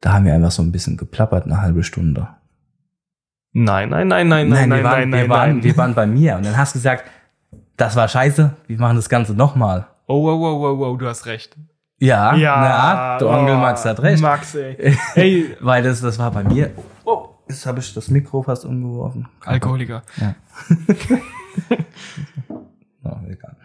Da 0.00 0.14
haben 0.14 0.24
wir 0.24 0.34
einfach 0.34 0.50
so 0.50 0.62
ein 0.62 0.72
bisschen 0.72 0.96
geplappert, 0.96 1.44
eine 1.44 1.60
halbe 1.60 1.84
Stunde. 1.84 2.28
Nein, 3.52 3.88
nein, 3.90 4.08
nein, 4.08 4.28
nein, 4.28 4.48
nein, 4.48 4.68
nein, 4.68 4.78
wir 4.78 4.84
waren, 4.84 5.00
nein, 5.00 5.10
nein, 5.10 5.22
wir 5.22 5.28
waren, 5.28 5.62
Wir 5.62 5.76
waren 5.76 5.94
bei 5.94 6.06
mir 6.06 6.36
und 6.36 6.46
dann 6.46 6.56
hast 6.56 6.74
du 6.74 6.78
gesagt, 6.78 7.04
das 7.76 7.96
war 7.96 8.08
scheiße, 8.08 8.54
wir 8.66 8.78
machen 8.78 8.96
das 8.96 9.08
Ganze 9.08 9.34
nochmal. 9.34 9.86
Oh, 10.06 10.22
wow, 10.24 10.40
wow, 10.40 10.60
wow, 10.60 10.78
wow, 10.78 10.98
du 10.98 11.06
hast 11.06 11.26
recht. 11.26 11.56
Ja, 11.98 12.34
Ja, 12.34 12.60
na, 12.60 13.18
der 13.18 13.28
Onkel 13.28 13.56
oh, 13.56 13.58
Max 13.58 13.84
hat 13.84 14.00
recht. 14.00 14.22
Max, 14.22 14.54
ey. 14.54 14.96
Hey, 15.14 15.56
Weil 15.60 15.82
das, 15.82 16.00
das 16.00 16.18
war 16.18 16.30
bei 16.30 16.44
mir. 16.44 16.70
Oh, 17.04 17.28
jetzt 17.48 17.66
habe 17.66 17.80
ich 17.80 17.92
das 17.92 18.08
Mikro 18.08 18.42
fast 18.42 18.64
umgeworfen. 18.64 19.28
Alkoholiker. 19.44 20.02
Ja. 20.16 20.34
oh, 23.04 23.18
egal. 23.28 23.56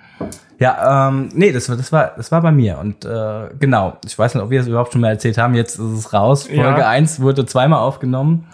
Ja, 0.59 1.09
ähm, 1.09 1.29
nee, 1.33 1.51
das 1.51 1.67
war, 1.69 1.75
das 1.75 1.91
war, 1.91 2.13
das 2.15 2.31
war 2.31 2.41
bei 2.41 2.51
mir. 2.51 2.77
Und 2.77 3.03
äh, 3.05 3.49
genau, 3.59 3.97
ich 4.05 4.17
weiß 4.17 4.35
nicht, 4.35 4.43
ob 4.43 4.49
wir 4.49 4.61
es 4.61 4.67
überhaupt 4.67 4.93
schon 4.93 5.01
mal 5.01 5.09
erzählt 5.09 5.37
haben. 5.37 5.53
Jetzt 5.53 5.77
ist 5.77 5.91
es 5.91 6.13
raus. 6.13 6.47
Folge 6.47 6.61
Ja. 6.61 6.89
1 6.89 7.19
wurde 7.19 7.45
zweimal 7.45 7.79
aufgenommen, 7.79 8.47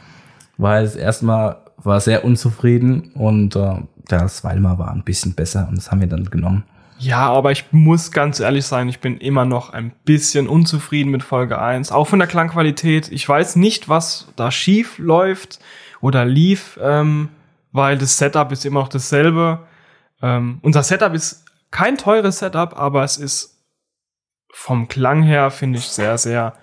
weil 0.58 0.84
das 0.84 0.96
erste 0.96 1.26
Mal 1.26 1.58
war 1.78 2.00
sehr 2.00 2.26
unzufrieden 2.26 3.12
und 3.14 3.56
äh, 3.56 3.76
das 4.08 4.38
zweite 4.38 4.60
Mal 4.60 4.78
war 4.78 4.92
ein 4.92 5.04
bisschen 5.04 5.34
besser 5.36 5.68
und 5.70 5.78
das 5.78 5.92
haben 5.92 6.02
wir 6.02 6.08
dann 6.08 6.26
genommen. 6.26 6.64
Ja, 7.00 7.30
aber 7.32 7.52
ich 7.52 7.66
muss 7.72 8.12
ganz 8.12 8.40
ehrlich 8.40 8.66
sein, 8.68 8.88
ich 8.88 9.00
bin 9.00 9.18
immer 9.18 9.44
noch 9.44 9.74
ein 9.74 9.92
bisschen 10.06 10.48
unzufrieden 10.48 11.10
mit 11.10 11.24
Folge 11.24 11.60
1. 11.60 11.92
Auch 11.92 12.08
von 12.08 12.20
der 12.20 12.28
Klangqualität. 12.28 13.12
Ich 13.12 13.28
weiß 13.28 13.56
nicht, 13.56 13.90
was 13.90 14.28
da 14.36 14.52
schief 14.52 15.00
läuft 15.00 15.60
oder 16.00 16.26
lief, 16.26 16.80
ähm, 16.82 17.30
weil 17.72 17.98
das 17.98 18.18
Setup 18.18 18.52
ist 18.52 18.66
immer 18.68 18.82
noch 18.82 18.90
dasselbe. 18.90 19.62
Ähm, 20.22 20.60
unser 20.62 20.84
Setup 20.84 21.16
ist 21.16 21.44
kein 21.72 21.98
teures 21.98 22.40
Setup, 22.40 22.78
aber 22.78 23.04
es 23.04 23.18
ist 23.18 23.58
vom 24.54 24.88
Klang 24.88 25.24
her, 25.24 25.50
finde 25.50 25.80
ich, 25.80 25.86
sehr, 25.88 26.18
sehr 26.18 26.54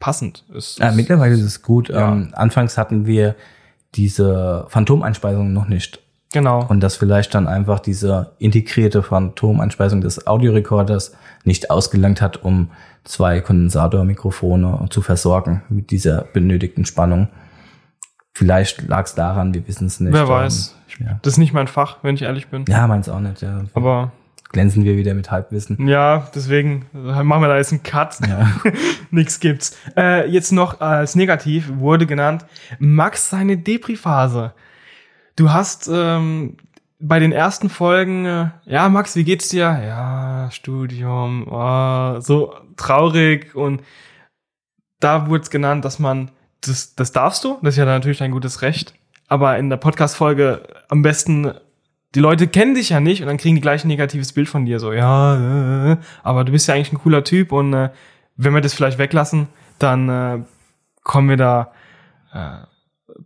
passend. 0.00 0.44
Es 0.54 0.76
Ja, 0.78 0.88
ist- 0.88 0.96
mittlerweile 0.96 1.34
ist 1.34 1.42
es 1.42 1.62
gut. 1.62 1.88
Ja. 1.88 2.12
Ähm, 2.12 2.30
anfangs 2.34 2.76
hatten 2.78 3.06
wir 3.06 3.36
diese 3.94 4.66
Phantomeinspeisung 4.68 5.52
noch 5.52 5.66
nicht. 5.68 6.00
genau. 6.32 6.64
Und 6.68 6.78
dass 6.80 6.94
vielleicht 6.94 7.34
dann 7.34 7.48
einfach 7.48 7.80
diese 7.80 8.32
integrierte 8.38 9.02
Phantomeinspeisung 9.02 10.00
des 10.00 10.28
Audiorekorders 10.28 11.12
nicht 11.44 11.70
ausgelangt 11.72 12.20
hat, 12.22 12.44
um 12.44 12.70
zwei 13.02 13.40
Kondensatormikrofone 13.40 14.86
zu 14.90 15.02
versorgen 15.02 15.62
mit 15.68 15.90
dieser 15.90 16.22
benötigten 16.32 16.84
Spannung. 16.84 17.28
Vielleicht 18.34 18.82
lag 18.88 19.04
es 19.06 19.14
daran, 19.14 19.52
wir 19.54 19.66
wissen 19.66 19.86
es 19.86 20.00
nicht. 20.00 20.12
Wer 20.12 20.22
Ähm, 20.22 20.28
weiß. 20.28 20.76
Ja, 20.98 21.18
Das 21.22 21.34
ist 21.34 21.38
nicht 21.38 21.52
mein 21.52 21.66
Fach, 21.68 21.98
wenn 22.02 22.14
ich 22.14 22.22
ehrlich 22.22 22.48
bin. 22.48 22.64
ja 22.68 22.86
meins 22.86 23.08
auch 23.08 23.20
nicht. 23.20 23.42
Ja. 23.42 23.64
Aber 23.74 24.12
glänzen 24.52 24.84
wir 24.84 24.96
wieder 24.96 25.14
mit 25.14 25.30
Halbwissen. 25.30 25.86
Ja, 25.88 26.28
deswegen 26.34 26.86
äh, 26.94 27.22
machen 27.22 27.42
wir 27.42 27.48
da 27.48 27.56
jetzt 27.56 27.72
einen 27.72 27.82
Cut. 27.82 28.18
Ja. 28.26 28.50
Nix 29.10 29.40
gibt's. 29.40 29.76
Äh, 29.96 30.28
jetzt 30.30 30.52
noch 30.52 30.80
als 30.80 31.14
negativ 31.14 31.70
wurde 31.76 32.06
genannt, 32.06 32.44
Max 32.78 33.30
seine 33.30 33.56
Depri-Phase. 33.58 34.52
Du 35.36 35.52
hast 35.52 35.88
ähm, 35.92 36.56
bei 36.98 37.18
den 37.18 37.32
ersten 37.32 37.70
Folgen, 37.70 38.26
äh, 38.26 38.50
ja, 38.66 38.88
Max, 38.88 39.16
wie 39.16 39.24
geht's 39.24 39.48
dir? 39.48 39.60
Ja, 39.84 40.50
Studium, 40.50 41.46
oh, 41.50 42.20
so 42.20 42.54
traurig 42.76 43.54
und 43.54 43.82
da 44.98 45.28
wurde 45.28 45.42
es 45.44 45.50
genannt, 45.50 45.84
dass 45.84 45.98
man, 45.98 46.30
das, 46.62 46.94
das 46.94 47.12
darfst 47.12 47.44
du, 47.44 47.58
das 47.62 47.74
ist 47.74 47.78
ja 47.78 47.84
natürlich 47.84 48.22
ein 48.22 48.30
gutes 48.32 48.62
Recht, 48.62 48.94
aber 49.28 49.58
in 49.58 49.70
der 49.70 49.76
Podcast-Folge 49.76 50.62
am 50.88 51.02
besten, 51.02 51.52
die 52.14 52.20
Leute 52.20 52.48
kennen 52.48 52.74
dich 52.74 52.88
ja 52.90 53.00
nicht 53.00 53.20
und 53.22 53.28
dann 53.28 53.36
kriegen 53.38 53.54
die 53.54 53.60
gleich 53.60 53.84
ein 53.84 53.88
negatives 53.88 54.32
Bild 54.32 54.48
von 54.48 54.66
dir, 54.66 54.80
so, 54.80 54.92
ja, 54.92 55.92
äh, 55.92 55.96
aber 56.22 56.44
du 56.44 56.52
bist 56.52 56.66
ja 56.68 56.74
eigentlich 56.74 56.92
ein 56.92 56.98
cooler 56.98 57.24
Typ 57.24 57.52
und 57.52 57.72
äh, 57.72 57.90
wenn 58.36 58.52
wir 58.54 58.60
das 58.60 58.74
vielleicht 58.74 58.98
weglassen, 58.98 59.48
dann 59.78 60.08
äh, 60.08 60.38
kommen 61.02 61.28
wir 61.28 61.36
da 61.36 61.72
äh, 62.32 62.66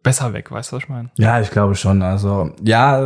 besser 0.03 0.33
weg, 0.33 0.50
weißt 0.50 0.73
du, 0.73 0.76
was 0.76 0.83
ich 0.85 0.88
meine? 0.88 1.11
Ja, 1.19 1.41
ich 1.41 1.50
glaube 1.50 1.75
schon. 1.75 2.03
Also 2.03 2.53
ja, 2.62 2.99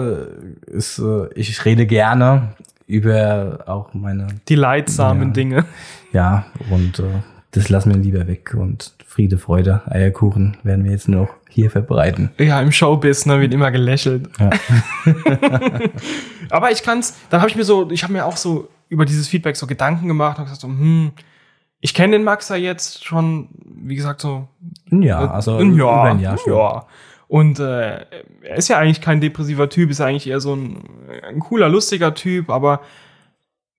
ist, 0.67 0.99
äh, 0.99 1.29
ich 1.35 1.65
rede 1.65 1.87
gerne 1.87 2.55
über 2.87 3.65
auch 3.67 3.93
meine 3.95 4.27
Die 4.49 4.55
leidsamen 4.55 5.29
Ja. 5.29 5.33
Dinge. 5.35 5.65
ja 6.13 6.47
und 6.71 6.99
äh, 7.01 7.05
das 7.53 7.69
lassen 7.69 7.91
wir 7.91 7.99
lieber 7.99 8.27
weg 8.27 8.55
und 8.55 8.95
Friede, 9.07 9.39
Freude, 9.39 9.83
Eierkuchen 9.87 10.59
werden 10.63 10.85
wir 10.85 10.93
jetzt 10.93 11.09
noch 11.09 11.29
hier 11.49 11.71
verbreiten. 11.71 12.31
Ja, 12.39 12.61
im 12.61 12.73
Showbiz, 12.73 13.25
ne, 13.27 13.41
wird 13.41 13.55
immer 13.55 13.71
gelächelt. 13.71 14.29
Ja. 14.39 14.51
Aber 16.51 16.71
ich 16.71 16.83
kann's, 16.83 17.17
dann 17.31 17.41
habe 17.41 17.51
ich 17.51 17.57
mir 17.57 17.65
so, 17.65 17.91
ich 17.91 18.03
habe 18.03 18.13
mir 18.13 18.27
auch 18.27 18.37
so 18.37 18.69
über 18.89 19.05
dieses 19.05 19.29
Feedback 19.29 19.57
so 19.57 19.67
Gedanken 19.67 20.09
gemacht 20.09 20.39
und 20.39 20.45
gesagt 20.45 20.61
so, 20.61 20.69
hm, 20.69 21.13
ich 21.81 21.95
kenne 21.95 22.13
den 22.13 22.25
Max 22.25 22.49
ja 22.49 22.57
jetzt 22.57 23.05
schon, 23.05 23.49
wie 23.65 23.97
gesagt, 23.97 24.21
so 24.21 24.49
Ja, 24.91 25.31
also 25.31 25.57
ein 25.57 25.75
Jahr. 25.75 26.03
über 26.03 26.03
ein 26.03 26.21
Jahr 26.21 26.39
schon. 26.39 26.53
Ja. 26.53 26.87
Und 27.29 27.61
äh, 27.61 28.05
er 28.43 28.57
ist 28.57 28.69
ja 28.69 28.79
eigentlich 28.79 29.01
kein 29.01 29.21
depressiver 29.21 29.69
Typ, 29.69 29.91
ist 29.91 30.01
eigentlich 30.01 30.27
eher 30.27 30.41
so 30.41 30.55
ein, 30.55 30.83
ein 31.27 31.39
cooler, 31.41 31.69
lustiger 31.69 32.15
Typ, 32.15 32.51
aber 32.51 32.81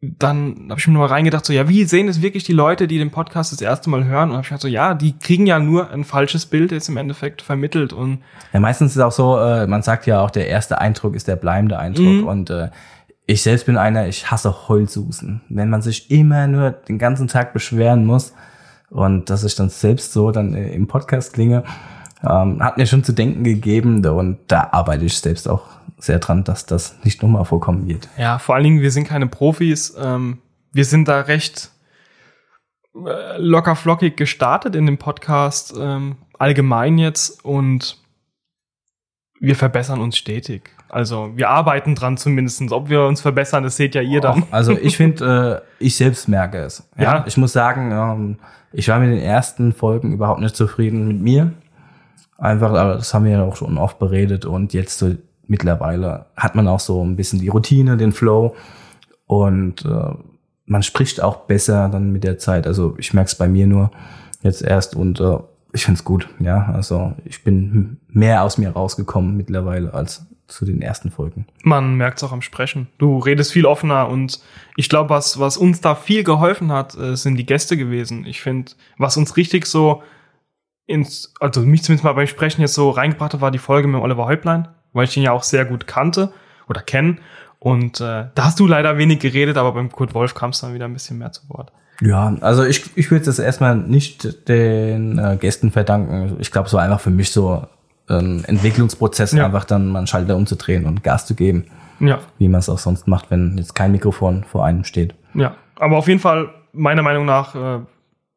dann 0.02 0.68
habe 0.70 0.80
ich 0.80 0.88
mir 0.88 0.94
nur 0.94 1.04
mal 1.04 1.14
reingedacht, 1.14 1.46
so, 1.46 1.52
ja, 1.52 1.68
wie 1.68 1.84
sehen 1.84 2.08
es 2.08 2.22
wirklich 2.22 2.46
die 2.46 2.54
Leute, 2.54 2.88
die 2.88 2.98
den 2.98 3.12
Podcast 3.12 3.52
das 3.52 3.60
erste 3.60 3.90
Mal 3.90 4.06
hören? 4.06 4.30
Und 4.30 4.36
habe 4.36 4.44
ich 4.44 4.48
gedacht, 4.48 4.62
so, 4.62 4.70
ja, 4.70 4.94
die 4.94 5.18
kriegen 5.18 5.46
ja 5.46 5.60
nur 5.60 5.92
ein 5.92 6.06
falsches 6.06 6.46
Bild 6.46 6.72
jetzt 6.72 6.88
im 6.88 6.96
Endeffekt 6.96 7.42
vermittelt 7.42 7.92
und 7.92 8.20
Ja, 8.54 8.62
meistens 8.62 8.92
ist 8.92 8.98
es 8.98 9.04
auch 9.04 9.12
so, 9.12 9.38
äh, 9.38 9.68
man 9.68 9.82
sagt 9.82 10.06
ja 10.06 10.22
auch, 10.22 10.32
der 10.32 10.48
erste 10.48 10.80
Eindruck 10.80 11.16
ist 11.16 11.28
der 11.28 11.36
bleibende 11.36 11.78
Eindruck. 11.78 12.06
Mhm. 12.06 12.28
Und 12.28 12.50
äh, 12.50 12.70
ich 13.26 13.42
selbst 13.42 13.66
bin 13.66 13.78
einer, 13.78 14.08
ich 14.08 14.32
hasse 14.32 14.70
Heulsusen. 14.70 15.42
Wenn 15.50 15.70
man 15.70 15.82
sich 15.82 16.10
immer 16.10 16.48
nur 16.48 16.72
den 16.72 16.98
ganzen 16.98 17.28
Tag 17.28 17.52
beschweren 17.52 18.06
muss 18.06 18.34
und 18.90 19.30
dass 19.30 19.44
ich 19.44 19.56
dann 19.56 19.70
selbst 19.70 20.14
so 20.14 20.32
dann 20.32 20.54
äh, 20.54 20.72
im 20.72 20.88
Podcast 20.88 21.34
klinge, 21.34 21.64
ähm, 22.24 22.62
hat 22.64 22.78
mir 22.78 22.86
schon 22.86 23.04
zu 23.04 23.14
denken 23.14 23.44
gegeben 23.44 24.06
und 24.06 24.40
da 24.48 24.70
arbeite 24.72 25.06
ich 25.06 25.18
selbst 25.18 25.48
auch 25.48 25.64
sehr 25.98 26.20
dran, 26.20 26.44
dass 26.44 26.66
das 26.66 26.98
nicht 27.04 27.22
nochmal 27.22 27.46
vorkommen 27.46 27.88
wird. 27.88 28.08
Ja, 28.18 28.40
vor 28.40 28.56
allen 28.56 28.64
Dingen, 28.64 28.82
wir 28.82 28.92
sind 28.92 29.08
keine 29.08 29.28
Profis. 29.28 29.96
Ähm, 30.02 30.40
wir 30.72 30.86
sind 30.86 31.08
da 31.08 31.22
recht 31.22 31.72
äh, 32.96 33.38
locker 33.38 33.76
flockig 33.76 34.18
gestartet 34.18 34.76
in 34.76 34.86
dem 34.86 34.98
Podcast, 34.98 35.74
ähm, 35.80 36.18
allgemein 36.38 36.98
jetzt 36.98 37.44
und 37.44 37.98
wir 39.40 39.56
verbessern 39.56 40.02
uns 40.02 40.18
stetig. 40.18 40.70
Also 40.90 41.32
wir 41.36 41.50
arbeiten 41.50 41.96
dran 41.96 42.18
zumindestens. 42.18 42.72
Ob 42.72 42.90
wir 42.90 43.04
uns 43.04 43.22
verbessern, 43.22 43.64
das 43.64 43.78
seht 43.78 43.96
ja 43.96 44.02
ihr 44.02 44.22
dann. 44.22 44.44
Auch, 44.44 44.48
also 44.52 44.78
ich 44.78 44.98
finde, 44.98 45.64
äh, 45.80 45.84
ich 45.84 45.96
selbst 45.96 46.28
merke 46.28 46.58
es. 46.58 46.90
Ja. 46.98 47.04
Ja. 47.04 47.24
Ich 47.28 47.38
muss 47.38 47.54
sagen, 47.54 47.92
ähm, 47.92 48.38
ich 48.74 48.88
war 48.90 49.00
mit 49.00 49.12
den 49.12 49.20
ersten 49.20 49.74
Folgen 49.74 50.14
überhaupt 50.14 50.42
nicht 50.42 50.56
zufrieden 50.56 51.08
mit 51.08 51.22
mir. 51.22 51.54
Einfach, 52.38 52.72
aber 52.72 52.96
das 52.96 53.14
haben 53.14 53.26
wir 53.26 53.32
ja 53.32 53.44
auch 53.44 53.56
schon 53.56 53.78
oft 53.78 54.00
beredet 54.00 54.46
und 54.46 54.74
jetzt 54.74 54.98
so 54.98 55.14
mittlerweile 55.48 56.28
hat 56.38 56.56
man 56.56 56.68
auch 56.68 56.80
so 56.80 57.04
ein 57.04 57.16
bisschen 57.16 57.40
die 57.40 57.50
Routine, 57.50 57.98
den 57.98 58.12
Flow 58.12 58.56
und 59.26 59.84
äh, 59.86 60.14
man 60.66 60.84
spricht 60.84 61.22
auch 61.22 61.48
besser 61.48 61.90
dann 61.90 62.12
mit 62.12 62.24
der 62.24 62.38
Zeit. 62.38 62.68
Also 62.68 62.96
ich 62.98 63.14
merke 63.14 63.28
es 63.28 63.36
bei 63.36 63.48
mir 63.48 63.68
nur 63.68 63.92
jetzt 64.44 64.62
erst 64.62 64.96
und 64.96 65.20
äh, 65.20 65.40
ich 65.74 65.86
finde 65.86 65.98
es 65.98 66.06
gut. 66.06 66.30
Ja, 66.40 66.72
also 66.74 67.14
ich 67.26 67.44
bin 67.44 67.98
mehr 68.08 68.44
aus 68.44 68.58
mir 68.58 68.70
rausgekommen 68.70 69.36
mittlerweile 69.36 69.94
als 69.94 70.26
zu 70.48 70.66
den 70.66 70.82
ersten 70.82 71.12
Folgen. 71.12 71.46
Man 71.64 71.96
merkt 71.96 72.18
es 72.18 72.24
auch 72.24 72.32
am 72.32 72.42
Sprechen. 72.42 72.88
Du 72.98 73.20
redest 73.20 73.52
viel 73.52 73.66
offener 73.66 74.10
und 74.10 74.40
ich 74.76 74.90
glaube, 74.90 75.12
was, 75.12 75.40
was 75.40 75.58
uns 75.58 75.82
da 75.82 75.96
viel 75.96 76.24
geholfen 76.24 76.72
hat, 76.72 76.98
äh, 76.98 77.16
sind 77.16 77.38
die 77.38 77.46
Gäste 77.46 77.78
gewesen. 77.78 78.26
Ich 78.26 78.42
finde, 78.42 78.72
was 78.98 79.18
uns 79.18 79.38
richtig 79.38 79.66
so 79.66 80.02
ins, 80.90 81.34
also 81.40 81.62
mich 81.62 81.84
zumindest 81.84 82.04
mal 82.04 82.14
beim 82.14 82.28
Sprechen 82.28 82.62
jetzt 82.62 82.74
so 82.74 82.90
reingebracht 82.90 83.34
hat, 83.34 83.42
war 83.42 83.52
die 83.52 83.60
Folge 83.60 83.88
mit 83.88 84.02
Oliver 84.02 84.26
Häuplein, 84.26 84.68
weil 84.94 85.06
ich 85.06 85.16
ihn 85.16 85.24
ja 85.24 85.32
auch 85.32 85.44
sehr 85.44 85.66
gut 85.66 85.86
kannte 85.88 86.32
oder 86.68 86.82
kenne. 86.82 87.18
Und 87.60 88.00
äh, 88.02 88.26
da 88.34 88.44
hast 88.46 88.60
du 88.60 88.66
leider 88.68 88.98
wenig 88.98 89.20
geredet, 89.20 89.58
aber 89.58 89.74
beim 89.74 89.92
Kurt 89.92 90.14
Wolf 90.14 90.34
kam 90.34 90.50
es 90.52 90.62
dann 90.62 90.74
wieder 90.74 90.86
ein 90.86 90.94
bisschen 90.94 91.18
mehr 91.18 91.32
zu 91.32 91.48
Wort. 91.50 91.72
Ja, 92.02 92.34
also 92.42 92.64
ich, 92.64 92.90
ich 92.98 93.12
würde 93.12 93.30
es 93.30 93.38
erstmal 93.40 93.76
nicht 93.76 94.48
den 94.48 95.20
äh, 95.20 95.38
Gästen 95.40 95.70
verdanken. 95.72 96.38
Ich 96.40 96.52
glaube, 96.52 96.68
es 96.68 96.74
war 96.74 96.82
einfach 96.82 97.02
für 97.02 97.10
mich 97.12 97.32
so 97.32 97.68
ein 98.08 98.44
Entwicklungsprozess, 98.46 99.34
Ja. 99.34 99.46
einfach 99.46 99.66
dann 99.66 99.88
mal 99.90 100.00
einen 100.00 100.08
Schalter 100.08 100.36
umzudrehen 100.38 100.86
und 100.86 101.04
Gas 101.04 101.26
zu 101.28 101.36
geben, 101.36 101.66
Ja, 102.00 102.20
wie 102.40 102.48
man 102.48 102.60
es 102.60 102.70
auch 102.70 102.80
sonst 102.80 103.08
macht, 103.08 103.30
wenn 103.30 103.58
jetzt 103.58 103.76
kein 103.76 103.92
Mikrofon 103.92 104.44
vor 104.46 104.66
einem 104.66 104.84
steht. 104.86 105.14
ja. 105.36 105.56
Aber 105.78 105.98
auf 105.98 106.08
jeden 106.10 106.20
Fall, 106.20 106.50
meiner 106.74 107.02
Meinung 107.04 107.26
nach, 107.26 107.56
äh, 107.56 107.80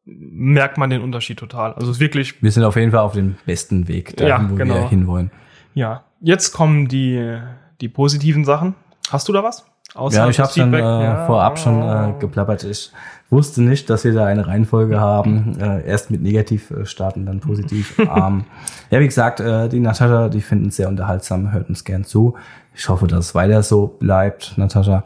merkt 0.05 0.77
man 0.77 0.89
den 0.89 1.01
Unterschied 1.01 1.39
total. 1.39 1.73
Also 1.73 1.89
es 1.89 1.97
ist 1.97 2.01
wirklich 2.01 2.41
Wir 2.41 2.51
sind 2.51 2.63
auf 2.63 2.75
jeden 2.75 2.91
Fall 2.91 3.01
auf 3.01 3.13
dem 3.13 3.35
besten 3.45 3.87
Weg, 3.87 4.17
dahin, 4.17 4.29
Ja, 4.29 4.51
wo 4.51 4.55
genau. 4.55 4.75
wir 4.75 4.89
hinwollen. 4.89 5.31
Ja, 5.73 6.03
jetzt 6.21 6.51
kommen 6.51 6.87
die, 6.87 7.39
die 7.81 7.89
positiven 7.89 8.45
Sachen. 8.45 8.75
Hast 9.09 9.27
du 9.27 9.33
da 9.33 9.43
was? 9.43 9.65
Außer 9.95 10.17
Ja, 10.17 10.29
ich 10.29 10.39
habe 10.39 10.51
dann 10.55 10.73
äh? 10.73 10.79
Ja. 10.79 11.25
vorab 11.25 11.59
schon 11.59 11.81
äh, 11.81 12.13
geplappert. 12.19 12.63
Ich 12.63 12.91
wusste 13.29 13.61
nicht, 13.61 13.89
dass 13.89 14.03
wir 14.03 14.13
da 14.13 14.25
eine 14.25 14.47
Reihenfolge 14.47 14.99
haben. 14.99 15.59
Äh, 15.59 15.85
erst 15.87 16.09
mit 16.09 16.21
negativ 16.21 16.71
äh, 16.71 16.85
starten, 16.85 17.25
dann 17.25 17.39
positiv. 17.39 17.97
ähm, 17.99 18.45
ja, 18.89 18.99
wie 18.99 19.05
gesagt, 19.05 19.39
äh, 19.39 19.69
die 19.69 19.79
Natascha, 19.79 20.29
die 20.29 20.41
finden 20.41 20.69
es 20.69 20.77
sehr 20.77 20.89
unterhaltsam, 20.89 21.51
hört 21.51 21.69
uns 21.69 21.83
gern 21.83 22.03
zu. 22.03 22.35
Ich 22.75 22.89
hoffe, 22.89 23.05
dass 23.05 23.27
es 23.27 23.35
weiter 23.35 23.61
so 23.61 23.87
bleibt, 23.87 24.57
Natascha. 24.57 25.03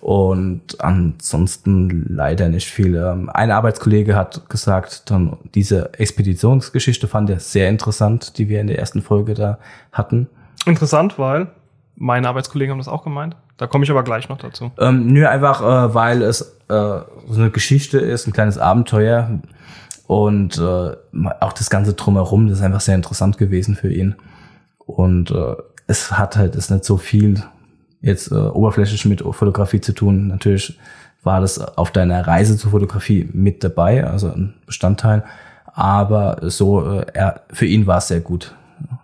Und 0.00 0.80
ansonsten 0.80 2.06
leider 2.08 2.48
nicht 2.48 2.68
viel. 2.68 2.94
Ähm, 2.94 3.30
ein 3.30 3.50
Arbeitskollege 3.50 4.14
hat 4.14 4.48
gesagt, 4.48 5.10
dann 5.10 5.36
diese 5.54 5.92
Expeditionsgeschichte 5.94 7.08
fand 7.08 7.30
er 7.30 7.40
sehr 7.40 7.68
interessant, 7.68 8.38
die 8.38 8.48
wir 8.48 8.60
in 8.60 8.68
der 8.68 8.78
ersten 8.78 9.02
Folge 9.02 9.34
da 9.34 9.58
hatten. 9.92 10.28
Interessant, 10.66 11.18
weil 11.18 11.48
meine 11.96 12.28
Arbeitskollegen 12.28 12.72
haben 12.72 12.78
das 12.78 12.88
auch 12.88 13.02
gemeint. 13.02 13.36
Da 13.56 13.66
komme 13.66 13.84
ich 13.84 13.90
aber 13.90 14.04
gleich 14.04 14.28
noch 14.28 14.38
dazu. 14.38 14.70
Ähm, 14.78 15.08
nö, 15.08 15.26
einfach, 15.26 15.62
äh, 15.62 15.94
weil 15.94 16.22
es 16.22 16.42
äh, 16.68 17.00
so 17.28 17.40
eine 17.40 17.50
Geschichte 17.50 17.98
ist, 17.98 18.26
ein 18.26 18.32
kleines 18.32 18.56
Abenteuer. 18.56 19.40
Und 20.06 20.58
äh, 20.58 20.96
auch 21.40 21.52
das 21.52 21.70
Ganze 21.70 21.94
drumherum, 21.94 22.48
das 22.48 22.58
ist 22.58 22.64
einfach 22.64 22.80
sehr 22.80 22.94
interessant 22.94 23.36
gewesen 23.36 23.74
für 23.74 23.92
ihn. 23.92 24.14
Und 24.78 25.32
äh, 25.32 25.56
es 25.88 26.12
hat 26.12 26.36
halt 26.36 26.54
ist 26.54 26.70
nicht 26.70 26.84
so 26.84 26.96
viel 26.96 27.42
jetzt 28.00 28.30
äh, 28.30 28.34
oberflächlich 28.34 29.04
mit 29.04 29.22
Fotografie 29.22 29.80
zu 29.80 29.92
tun. 29.92 30.28
Natürlich 30.28 30.78
war 31.22 31.40
das 31.40 31.58
auf 31.76 31.90
deiner 31.90 32.26
Reise 32.26 32.56
zur 32.56 32.70
Fotografie 32.70 33.28
mit 33.32 33.64
dabei, 33.64 34.04
also 34.04 34.28
ein 34.28 34.54
Bestandteil. 34.66 35.24
Aber 35.74 36.38
so, 36.42 36.90
äh, 36.90 37.06
er, 37.12 37.42
für 37.52 37.66
ihn 37.66 37.86
war 37.86 37.98
es 37.98 38.08
sehr 38.08 38.20
gut. 38.20 38.54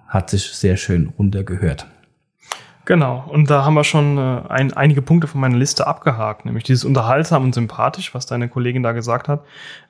Hat 0.09 0.31
sich 0.31 0.53
sehr 0.53 0.77
schön 0.77 1.13
runtergehört. 1.19 1.87
Genau, 2.85 3.25
und 3.29 3.49
da 3.51 3.65
haben 3.65 3.75
wir 3.75 3.85
schon 3.85 4.19
äh, 4.19 4.43
ein, 4.49 4.73
einige 4.75 5.01
Punkte 5.01 5.27
von 5.27 5.41
meiner 5.41 5.57
Liste 5.57 5.87
abgehakt, 5.87 6.45
nämlich 6.45 6.65
dieses 6.65 6.85
unterhaltsam 6.85 7.43
und 7.45 7.55
sympathisch, 7.55 8.15
was 8.15 8.27
deine 8.27 8.49
Kollegin 8.49 8.83
da 8.83 8.93
gesagt 8.93 9.29
hat. 9.29 9.43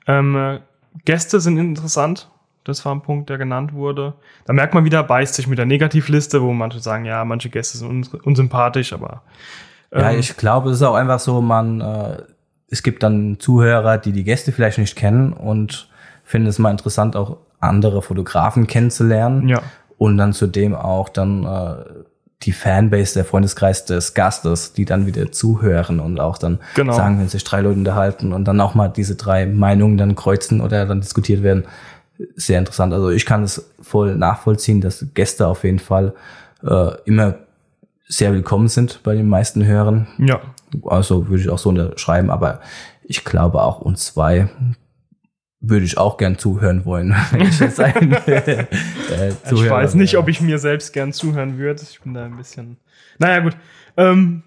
Ähm, 0.07 0.35
äh, 0.35 0.59
Gäste 1.03 1.41
sind 1.41 1.57
interessant, 1.57 2.29
das 2.65 2.83
war 2.83 2.93
ein 2.93 3.01
Punkt, 3.01 3.29
der 3.29 3.37
genannt 3.37 3.73
wurde. 3.73 4.15
Da 4.45 4.53
merkt 4.53 4.73
man 4.73 4.83
wieder, 4.83 5.03
beißt 5.03 5.35
sich 5.35 5.47
mit 5.47 5.57
der 5.57 5.65
Negativliste, 5.65 6.41
wo 6.41 6.51
manche 6.51 6.79
sagen, 6.79 7.05
ja, 7.05 7.23
manche 7.23 7.49
Gäste 7.49 7.77
sind 7.77 7.89
uns 7.89 8.13
unsympathisch, 8.13 8.91
aber 8.91 9.21
Ja, 9.93 10.11
ähm, 10.11 10.19
ich 10.19 10.35
glaube, 10.35 10.71
es 10.71 10.77
ist 10.77 10.83
auch 10.83 10.95
einfach 10.95 11.19
so, 11.19 11.41
man, 11.41 11.79
äh, 11.79 12.17
es 12.69 12.83
gibt 12.83 13.03
dann 13.03 13.37
Zuhörer, 13.39 13.97
die 13.99 14.11
die 14.11 14.23
Gäste 14.23 14.51
vielleicht 14.51 14.79
nicht 14.79 14.95
kennen 14.95 15.31
und 15.31 15.87
finden 16.23 16.47
es 16.47 16.59
mal 16.59 16.71
interessant, 16.71 17.15
auch 17.15 17.37
andere 17.59 18.01
Fotografen 18.01 18.67
kennenzulernen 18.67 19.47
ja, 19.47 19.61
und 19.97 20.17
dann 20.17 20.33
zudem 20.33 20.75
auch 20.75 21.09
dann 21.09 21.45
äh, 21.45 21.75
die 22.41 22.51
Fanbase, 22.51 23.13
der 23.13 23.25
Freundeskreis 23.25 23.85
des 23.85 24.13
Gastes, 24.13 24.73
die 24.73 24.85
dann 24.85 25.05
wieder 25.07 25.31
zuhören 25.31 25.99
und 25.99 26.19
auch 26.19 26.37
dann 26.37 26.59
Genau. 26.75 26.93
sagen, 26.93 27.19
wenn 27.19 27.27
sich 27.27 27.43
drei 27.43 27.61
Leute 27.61 27.79
unterhalten 27.79 28.33
und 28.33 28.45
dann 28.45 28.59
auch 28.59 28.75
mal 28.75 28.89
diese 28.89 29.15
drei 29.15 29.45
Meinungen 29.45 29.97
dann 29.97 30.15
kreuzen 30.15 30.61
oder 30.61 30.85
dann 30.85 31.01
diskutiert 31.01 31.43
werden, 31.43 31.65
sehr 32.35 32.59
interessant. 32.59 32.93
Also 32.93 33.09
ich 33.09 33.25
kann 33.25 33.43
es 33.43 33.71
voll 33.81 34.15
nachvollziehen, 34.15 34.81
dass 34.81 35.05
Gäste 35.13 35.47
auf 35.47 35.63
jeden 35.63 35.79
Fall 35.79 36.13
äh, 36.63 36.91
immer 37.05 37.39
sehr 38.07 38.33
willkommen 38.33 38.67
sind 38.67 39.01
bei 39.03 39.15
den 39.15 39.27
meisten 39.27 39.65
Hörern. 39.65 40.07
ja, 40.19 40.41
Also 40.85 41.27
würde 41.27 41.43
ich 41.43 41.49
auch 41.49 41.57
so 41.57 41.69
unterschreiben, 41.69 42.29
aber 42.29 42.61
ich 43.03 43.23
glaube 43.25 43.61
auch 43.61 43.79
uns 43.79 44.05
zwei 44.05 44.49
würde 45.59 45.85
ich 45.85 45.97
auch 45.97 46.17
gern 46.17 46.37
zuhören 46.37 46.85
wollen, 46.85 47.15
wenn 47.31 47.41
ich 47.41 47.59
jetzt 47.59 47.79
ein 47.79 48.11
äh, 48.27 48.65
Ich 49.51 49.69
weiß 49.69 49.95
nicht, 49.95 50.17
ob 50.17 50.27
ich 50.27 50.41
mir 50.41 50.59
selbst 50.59 50.93
gern 50.93 51.11
zuhören 51.13 51.57
würde. 51.57 51.81
Ich 51.81 52.01
bin 52.01 52.13
da 52.13 52.25
ein 52.25 52.37
bisschen. 52.37 52.77
Naja, 53.17 53.39
gut. 53.39 53.57
Ähm, 53.97 54.43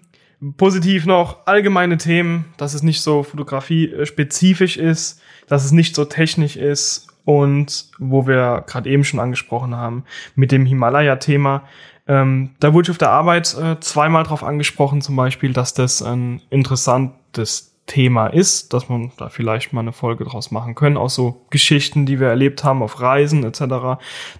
positiv 0.55 1.05
noch 1.05 1.45
allgemeine 1.45 1.97
Themen, 1.97 2.45
dass 2.57 2.73
es 2.73 2.83
nicht 2.83 3.01
so 3.01 3.23
fotografie-spezifisch 3.23 4.77
ist, 4.77 5.21
dass 5.47 5.65
es 5.65 5.71
nicht 5.71 5.95
so 5.95 6.05
technisch 6.05 6.55
ist 6.55 7.08
und 7.29 7.85
wo 7.99 8.25
wir 8.25 8.63
gerade 8.65 8.89
eben 8.89 9.03
schon 9.03 9.19
angesprochen 9.19 9.75
haben 9.75 10.03
mit 10.33 10.51
dem 10.51 10.65
Himalaya-Thema. 10.65 11.61
Ähm, 12.07 12.55
da 12.59 12.73
wurde 12.73 12.87
ich 12.87 12.89
auf 12.89 12.97
der 12.97 13.11
Arbeit 13.11 13.55
äh, 13.55 13.79
zweimal 13.81 14.23
drauf 14.23 14.43
angesprochen, 14.43 14.99
zum 15.01 15.15
Beispiel, 15.15 15.53
dass 15.53 15.75
das 15.75 16.01
ein 16.01 16.41
interessantes 16.49 17.75
Thema 17.85 18.27
ist, 18.27 18.73
dass 18.73 18.89
man 18.89 19.11
da 19.17 19.29
vielleicht 19.29 19.73
mal 19.73 19.81
eine 19.81 19.91
Folge 19.91 20.23
draus 20.23 20.49
machen 20.49 20.73
können, 20.73 20.97
auch 20.97 21.11
so 21.11 21.45
Geschichten, 21.51 22.07
die 22.07 22.19
wir 22.19 22.29
erlebt 22.29 22.63
haben 22.63 22.81
auf 22.81 22.99
Reisen 22.99 23.43
etc. 23.43 23.59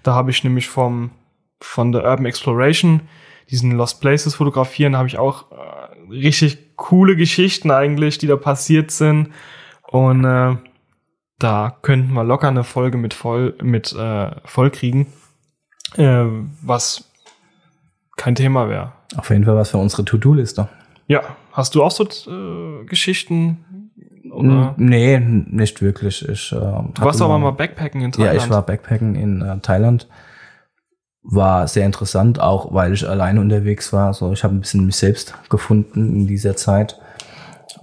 Da 0.02 0.14
habe 0.14 0.32
ich 0.32 0.42
nämlich 0.42 0.66
vom 0.66 1.12
von 1.60 1.92
der 1.92 2.02
Urban 2.02 2.26
Exploration 2.26 3.02
diesen 3.50 3.70
Lost 3.70 4.00
Places 4.00 4.34
fotografieren, 4.34 4.96
habe 4.96 5.06
ich 5.06 5.16
auch 5.16 5.52
äh, 5.52 6.10
richtig 6.10 6.74
coole 6.74 7.14
Geschichten 7.14 7.70
eigentlich, 7.70 8.18
die 8.18 8.26
da 8.26 8.34
passiert 8.34 8.90
sind 8.90 9.28
und 9.86 10.24
äh, 10.24 10.56
da 11.40 11.76
könnten 11.82 12.12
wir 12.12 12.22
locker 12.22 12.48
eine 12.48 12.64
Folge 12.64 12.98
mit 12.98 13.14
voll 13.14 13.56
mit 13.62 13.92
äh, 13.92 14.30
voll 14.44 14.70
kriegen, 14.70 15.06
äh, 15.96 16.24
was 16.62 17.10
kein 18.16 18.34
Thema 18.36 18.68
wäre. 18.68 18.92
Auf 19.16 19.30
jeden 19.30 19.44
Fall 19.44 19.56
was 19.56 19.70
für 19.70 19.78
unsere 19.78 20.04
To-Do-Liste. 20.04 20.68
Ja, 21.08 21.22
hast 21.52 21.74
du 21.74 21.82
auch 21.82 21.90
so 21.90 22.04
äh, 22.04 22.84
Geschichten? 22.84 23.90
Oder? 24.30 24.74
Nee, 24.76 25.18
nicht 25.18 25.82
wirklich. 25.82 26.28
Ich, 26.28 26.52
äh, 26.52 26.56
du 26.56 26.92
warst 26.98 27.20
aber 27.20 27.38
mal 27.38 27.50
Backpacken 27.50 28.02
in 28.02 28.12
Thailand. 28.12 28.36
Ja, 28.36 28.44
ich 28.44 28.48
war 28.48 28.62
Backpacken 28.62 29.16
in 29.16 29.42
äh, 29.42 29.58
Thailand. 29.58 30.06
War 31.22 31.66
sehr 31.66 31.84
interessant, 31.84 32.40
auch 32.40 32.72
weil 32.72 32.92
ich 32.92 33.08
alleine 33.08 33.40
unterwegs 33.40 33.92
war. 33.92 34.14
So, 34.14 34.32
ich 34.32 34.44
habe 34.44 34.54
ein 34.54 34.60
bisschen 34.60 34.86
mich 34.86 34.96
selbst 34.96 35.34
gefunden 35.48 36.14
in 36.14 36.26
dieser 36.26 36.56
Zeit. 36.56 37.00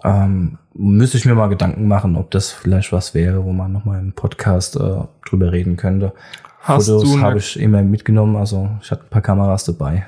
Ähm, 0.03 0.57
müsste 0.73 1.17
ich 1.17 1.25
mir 1.25 1.35
mal 1.35 1.47
Gedanken 1.47 1.87
machen, 1.87 2.15
ob 2.15 2.31
das 2.31 2.51
vielleicht 2.51 2.91
was 2.91 3.13
wäre, 3.13 3.43
wo 3.43 3.53
man 3.53 3.71
nochmal 3.71 3.99
im 3.99 4.13
Podcast 4.13 4.75
äh, 4.75 5.01
drüber 5.25 5.51
reden 5.51 5.77
könnte. 5.77 6.13
Hast 6.59 6.87
Fotos 6.87 7.19
habe 7.19 7.37
ich 7.37 7.59
immer 7.59 7.81
mitgenommen, 7.81 8.35
also 8.35 8.69
ich 8.81 8.91
hatte 8.91 9.03
ein 9.03 9.09
paar 9.09 9.21
Kameras 9.21 9.63
dabei. 9.63 10.07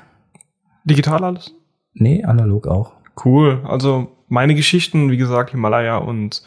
Digital 0.84 1.24
alles? 1.24 1.54
Nee, 1.94 2.24
analog 2.24 2.66
auch. 2.66 2.92
Cool. 3.24 3.62
Also 3.66 4.16
meine 4.28 4.54
Geschichten, 4.54 5.10
wie 5.10 5.16
gesagt, 5.16 5.50
Himalaya 5.50 5.96
und 5.96 6.42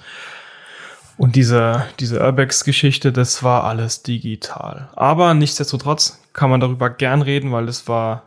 und 1.18 1.36
diese, 1.36 1.86
diese 2.00 2.20
Urbex-Geschichte, 2.20 3.12
das 3.12 3.44
war 3.44 3.66
alles 3.66 4.02
digital. 4.02 4.90
Aber 4.96 5.34
nichtsdestotrotz 5.36 6.20
kann 6.34 6.50
man 6.50 6.60
darüber 6.60 6.90
gern 6.90 7.22
reden, 7.22 7.52
weil 7.52 7.68
das 7.68 7.88
war 7.88 8.24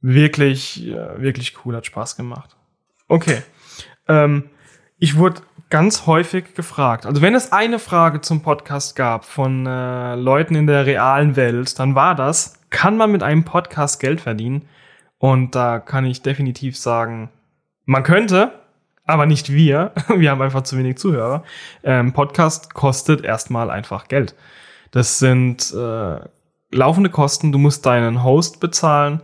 wirklich, 0.00 0.86
wirklich 1.16 1.54
cool, 1.64 1.74
hat 1.74 1.86
Spaß 1.86 2.16
gemacht. 2.16 2.56
Okay. 3.08 3.42
Ähm, 4.08 4.50
ich 4.98 5.16
wurde 5.16 5.42
ganz 5.70 6.06
häufig 6.06 6.54
gefragt. 6.54 7.06
Also 7.06 7.20
wenn 7.20 7.34
es 7.34 7.52
eine 7.52 7.78
Frage 7.78 8.20
zum 8.20 8.42
Podcast 8.42 8.96
gab 8.96 9.24
von 9.24 9.66
äh, 9.66 10.14
Leuten 10.14 10.54
in 10.54 10.66
der 10.66 10.86
realen 10.86 11.36
Welt, 11.36 11.78
dann 11.78 11.94
war 11.94 12.14
das, 12.14 12.60
kann 12.70 12.96
man 12.96 13.10
mit 13.10 13.22
einem 13.22 13.44
Podcast 13.44 14.00
Geld 14.00 14.20
verdienen? 14.20 14.68
Und 15.18 15.54
da 15.54 15.78
kann 15.78 16.04
ich 16.04 16.22
definitiv 16.22 16.76
sagen, 16.76 17.30
man 17.86 18.02
könnte, 18.02 18.52
aber 19.04 19.26
nicht 19.26 19.52
wir. 19.52 19.92
Wir 20.16 20.30
haben 20.30 20.42
einfach 20.42 20.62
zu 20.62 20.78
wenig 20.78 20.98
Zuhörer. 20.98 21.44
Ähm, 21.82 22.12
Podcast 22.12 22.74
kostet 22.74 23.24
erstmal 23.24 23.70
einfach 23.70 24.08
Geld. 24.08 24.34
Das 24.90 25.18
sind 25.18 25.72
äh, 25.74 26.20
laufende 26.70 27.10
Kosten. 27.10 27.52
Du 27.52 27.58
musst 27.58 27.84
deinen 27.84 28.22
Host 28.22 28.60
bezahlen. 28.60 29.20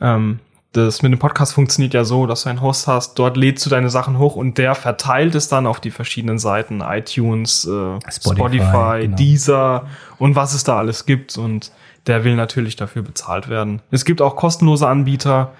Ähm, 0.00 0.40
das 0.72 1.02
mit 1.02 1.12
dem 1.12 1.18
Podcast 1.18 1.52
funktioniert 1.52 1.94
ja 1.94 2.04
so, 2.04 2.26
dass 2.26 2.44
du 2.44 2.48
einen 2.48 2.60
Host 2.60 2.86
hast, 2.86 3.18
dort 3.18 3.36
lädst 3.36 3.66
du 3.66 3.70
deine 3.70 3.90
Sachen 3.90 4.18
hoch 4.18 4.36
und 4.36 4.56
der 4.56 4.74
verteilt 4.74 5.34
es 5.34 5.48
dann 5.48 5.66
auf 5.66 5.80
die 5.80 5.90
verschiedenen 5.90 6.38
Seiten, 6.38 6.80
iTunes, 6.80 7.64
äh, 7.64 7.98
Spotify, 8.08 8.20
Spotify 8.20 8.98
genau. 9.02 9.16
Deezer 9.16 9.86
und 10.18 10.36
was 10.36 10.54
es 10.54 10.62
da 10.62 10.78
alles 10.78 11.06
gibt 11.06 11.36
und 11.38 11.72
der 12.06 12.24
will 12.24 12.36
natürlich 12.36 12.76
dafür 12.76 13.02
bezahlt 13.02 13.48
werden. 13.48 13.82
Es 13.90 14.04
gibt 14.04 14.22
auch 14.22 14.36
kostenlose 14.36 14.86
Anbieter, 14.86 15.52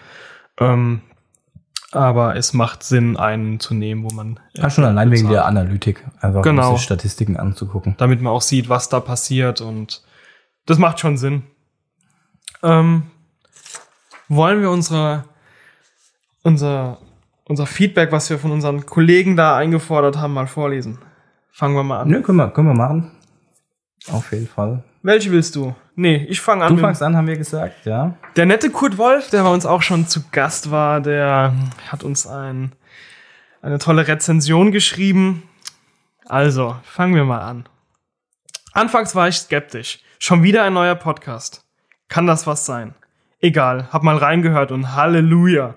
ähm, 0.58 1.02
aber 1.92 2.36
es 2.36 2.52
macht 2.52 2.84
Sinn, 2.84 3.16
einen 3.16 3.58
zu 3.58 3.74
nehmen, 3.74 4.04
wo 4.04 4.14
man. 4.14 4.38
Äh, 4.54 4.62
ja, 4.62 4.70
schon 4.70 4.84
allein 4.84 5.10
wegen 5.10 5.28
der 5.28 5.44
Analytik, 5.44 6.06
einfach 6.20 6.42
genau. 6.42 6.70
um 6.70 6.76
sich 6.76 6.84
Statistiken 6.84 7.36
anzugucken. 7.36 7.96
Damit 7.98 8.22
man 8.22 8.32
auch 8.32 8.42
sieht, 8.42 8.68
was 8.68 8.88
da 8.88 9.00
passiert 9.00 9.60
und 9.60 10.02
das 10.66 10.78
macht 10.78 11.00
schon 11.00 11.16
Sinn. 11.16 11.42
Ähm, 12.62 13.04
wollen 14.30 14.62
wir 14.62 14.70
unsere, 14.70 15.24
unser, 16.42 16.98
unser 17.44 17.66
Feedback, 17.66 18.12
was 18.12 18.30
wir 18.30 18.38
von 18.38 18.52
unseren 18.52 18.86
Kollegen 18.86 19.36
da 19.36 19.56
eingefordert 19.56 20.16
haben, 20.16 20.32
mal 20.32 20.46
vorlesen? 20.46 20.98
Fangen 21.50 21.74
wir 21.74 21.82
mal 21.82 22.00
an. 22.00 22.10
Ja, 22.10 22.20
können 22.20 22.38
wir, 22.38 22.48
können 22.48 22.68
wir 22.68 22.74
machen. 22.74 23.10
Auf 24.10 24.32
jeden 24.32 24.46
Fall. 24.46 24.82
Welche 25.02 25.30
willst 25.32 25.56
du? 25.56 25.74
Nee, 25.96 26.26
ich 26.28 26.40
fange 26.40 26.64
an. 26.64 26.76
Du 26.76 26.80
fangst 26.80 27.02
an, 27.02 27.16
haben 27.16 27.26
wir 27.26 27.36
gesagt, 27.36 27.84
ja. 27.84 28.14
Der 28.36 28.46
nette 28.46 28.70
Kurt 28.70 28.96
Wolf, 28.96 29.30
der 29.30 29.42
bei 29.42 29.52
uns 29.52 29.66
auch 29.66 29.82
schon 29.82 30.06
zu 30.06 30.22
Gast 30.30 30.70
war, 30.70 31.00
der 31.00 31.52
hat 31.88 32.04
uns 32.04 32.26
ein, 32.26 32.72
eine 33.60 33.78
tolle 33.78 34.06
Rezension 34.06 34.70
geschrieben. 34.70 35.42
Also, 36.26 36.76
fangen 36.84 37.14
wir 37.14 37.24
mal 37.24 37.40
an. 37.40 37.68
Anfangs 38.72 39.14
war 39.14 39.28
ich 39.28 39.36
skeptisch. 39.36 39.98
Schon 40.18 40.42
wieder 40.42 40.62
ein 40.62 40.74
neuer 40.74 40.94
Podcast. 40.94 41.64
Kann 42.08 42.26
das 42.26 42.46
was 42.46 42.64
sein? 42.64 42.94
Egal, 43.40 43.88
hab 43.90 44.02
mal 44.02 44.18
reingehört 44.18 44.70
und 44.70 44.94
Halleluja. 44.94 45.74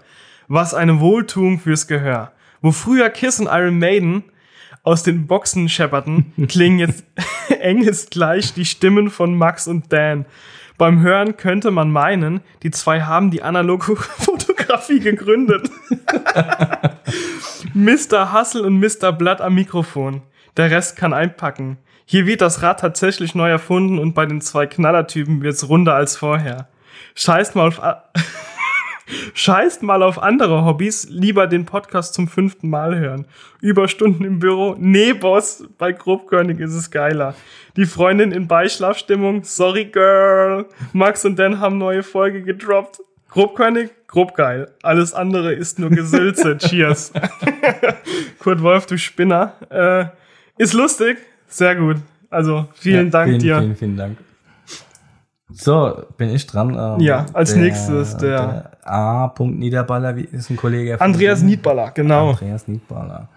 Was 0.48 0.74
eine 0.74 1.00
Wohltuung 1.00 1.60
fürs 1.60 1.88
Gehör. 1.88 2.34
Wo 2.62 2.72
früher 2.72 3.10
Kiss 3.10 3.40
und 3.40 3.48
Iron 3.48 3.80
Maiden 3.80 4.24
aus 4.84 5.04
den 5.04 5.28
Boxen 5.28 5.70
schepperten, 5.70 6.34
klingen 6.50 6.80
jetzt 6.80 7.06
enges 7.60 8.10
gleich 8.10 8.54
die 8.54 8.66
Stimmen 8.66 9.10
von 9.10 9.36
Max 9.38 9.68
und 9.68 9.94
Dan. 9.94 10.26
Beim 10.78 11.02
Hören 11.02 11.38
könnte 11.38 11.72
man 11.72 11.90
meinen, 11.92 12.42
die 12.64 12.72
zwei 12.72 13.02
haben 13.02 13.32
die 13.32 13.44
analoge 13.44 13.96
Fotografie 13.96 15.00
gegründet. 15.00 15.70
Mr. 17.74 18.34
Hustle 18.34 18.64
und 18.64 18.80
Mr. 18.80 19.14
Blood 19.14 19.40
am 19.40 19.56
Mikrofon. 19.56 20.22
Der 20.58 20.70
Rest 20.70 20.98
kann 20.98 21.14
einpacken. 21.14 21.78
Hier 22.06 22.26
wird 22.26 22.42
das 22.42 22.62
Rad 22.62 22.82
tatsächlich 22.82 23.34
neu 23.36 23.50
erfunden 23.50 24.00
und 24.00 24.14
bei 24.14 24.26
den 24.26 24.42
zwei 24.42 24.66
Knallertypen 24.66 25.42
wird's 25.42 25.70
runder 25.70 25.96
als 25.96 26.18
vorher. 26.18 26.68
Scheißt 27.16 27.56
mal 27.56 27.68
auf, 27.68 27.82
scheißt 29.34 29.84
mal 29.84 30.04
auf 30.04 30.22
andere 30.22 30.66
Hobbys, 30.66 31.08
lieber 31.10 31.48
den 31.48 31.66
Podcast 31.66 32.14
zum 32.14 32.28
fünften 32.28 32.70
Mal 32.70 32.98
hören. 32.98 33.26
Überstunden 33.62 34.26
im 34.26 34.40
Büro, 34.40 34.76
nee, 34.78 35.14
Boss, 35.14 35.66
bei 35.78 35.92
Grobkörnig 35.92 36.60
ist 36.60 36.74
es 36.74 36.92
geiler. 36.92 37.36
Die 37.76 37.86
Freundin 37.86 38.32
in 38.32 38.48
Beischlafstimmung, 38.48 39.44
sorry 39.44 39.86
girl. 39.86 40.66
Max 40.94 41.26
und 41.26 41.38
Dan 41.38 41.60
haben 41.60 41.78
neue 41.78 42.04
Folge 42.04 42.44
gedroppt. 42.44 43.00
Grobkörnig, 43.30 43.90
grob 44.06 44.36
geil. 44.36 44.70
Alles 44.84 45.14
andere 45.14 45.54
ist 45.54 45.80
nur 45.80 45.90
Gesülze. 45.90 46.56
Cheers. 46.60 47.12
Kurt 48.40 48.62
Wolf, 48.62 48.86
du 48.86 48.96
Spinner. 48.96 49.54
Äh, 49.72 50.62
ist 50.62 50.74
lustig. 50.74 51.18
Sehr 51.48 51.76
gut. 51.76 51.98
Also 52.30 52.68
vielen 52.76 53.06
ja, 53.06 53.12
Dank 53.12 53.30
vielen, 53.30 53.40
dir. 53.40 53.60
Vielen, 53.60 53.76
vielen 53.76 53.98
Dank. 53.98 54.18
So, 55.56 56.04
bin 56.18 56.30
ich 56.30 56.48
dran. 56.48 56.76
Ähm, 56.78 57.00
ja, 57.00 57.26
als 57.34 57.54
der, 57.54 57.62
nächstes 57.62 58.18
der, 58.18 58.72
der 58.84 58.88
A. 58.92 59.34
Niederballer, 59.40 60.16
wie 60.16 60.24
ist 60.24 60.50
ein 60.50 60.58
Kollege? 60.58 61.00
Andreas 61.00 61.42
Niedballer, 61.42 61.92
genau. 61.92 62.32
Andreas 62.32 62.68
Niedballer. 62.68 63.30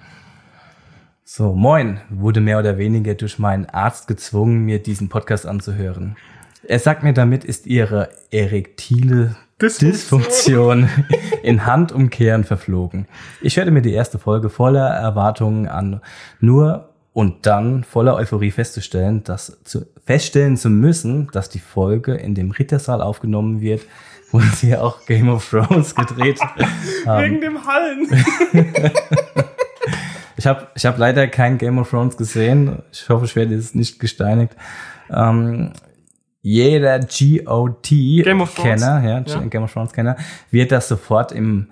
So, 1.25 1.55
moin, 1.55 2.01
wurde 2.09 2.41
mehr 2.41 2.59
oder 2.59 2.79
weniger 2.79 3.15
durch 3.15 3.39
meinen 3.39 3.67
Arzt 3.67 4.09
gezwungen, 4.09 4.65
mir 4.65 4.83
diesen 4.83 5.09
Podcast 5.09 5.45
anzuhören. 5.45 6.17
Er 6.63 6.79
sagt 6.79 7.03
mir, 7.03 7.13
damit 7.13 7.45
ist 7.45 7.67
ihre 7.67 8.09
erektile 8.31 9.37
Dysfunktion 9.61 10.89
in 11.43 11.67
Handumkehren 11.67 12.45
verflogen. 12.45 13.07
Ich 13.41 13.57
hörte 13.57 13.71
mir 13.71 13.83
die 13.83 13.93
erste 13.93 14.19
Folge 14.19 14.51
voller 14.51 14.89
Erwartungen 14.89 15.67
an. 15.67 16.01
Nur 16.41 16.91
und 17.17 17.47
dann 17.47 17.83
voller 17.83 18.15
Euphorie 18.17 18.51
festzustellen, 18.51 19.25
dass 19.25 19.57
zu, 19.65 19.87
feststellen 20.05 20.59
zu 20.59 20.69
müssen, 20.69 21.31
dass 21.33 21.49
die 21.49 21.61
Folge 21.61 22.13
in 22.13 22.35
dem 22.35 22.51
Rittersaal 22.51 23.01
aufgenommen 23.01 23.63
wird, 23.63 23.81
wo 24.33 24.41
sie 24.41 24.77
auch 24.77 25.07
Game 25.07 25.31
of 25.31 25.49
Thrones 25.49 25.95
gedreht 25.95 26.39
haben. 27.07 27.25
Wegen 27.25 27.41
dem 27.41 27.67
Hallen. 27.67 28.07
ich 30.37 30.47
habe 30.47 30.67
ich 30.75 30.85
hab 30.85 30.99
leider 30.99 31.27
kein 31.29 31.57
Game 31.57 31.79
of 31.79 31.89
Thrones 31.89 32.19
gesehen. 32.19 32.83
Ich 32.93 33.09
hoffe, 33.09 33.25
ich 33.25 33.35
werde 33.35 33.55
jetzt 33.55 33.75
nicht 33.75 33.99
gesteinigt. 33.99 34.55
Ähm, 35.09 35.73
jeder 36.43 37.01
GOT-Kenner, 37.01 39.03
ja, 39.03 39.25
ja, 39.27 39.41
Game 39.49 39.63
of 39.63 39.73
Thrones-Kenner, 39.73 40.19
wird 40.51 40.71
das 40.71 40.89
sofort 40.89 41.33
im 41.33 41.69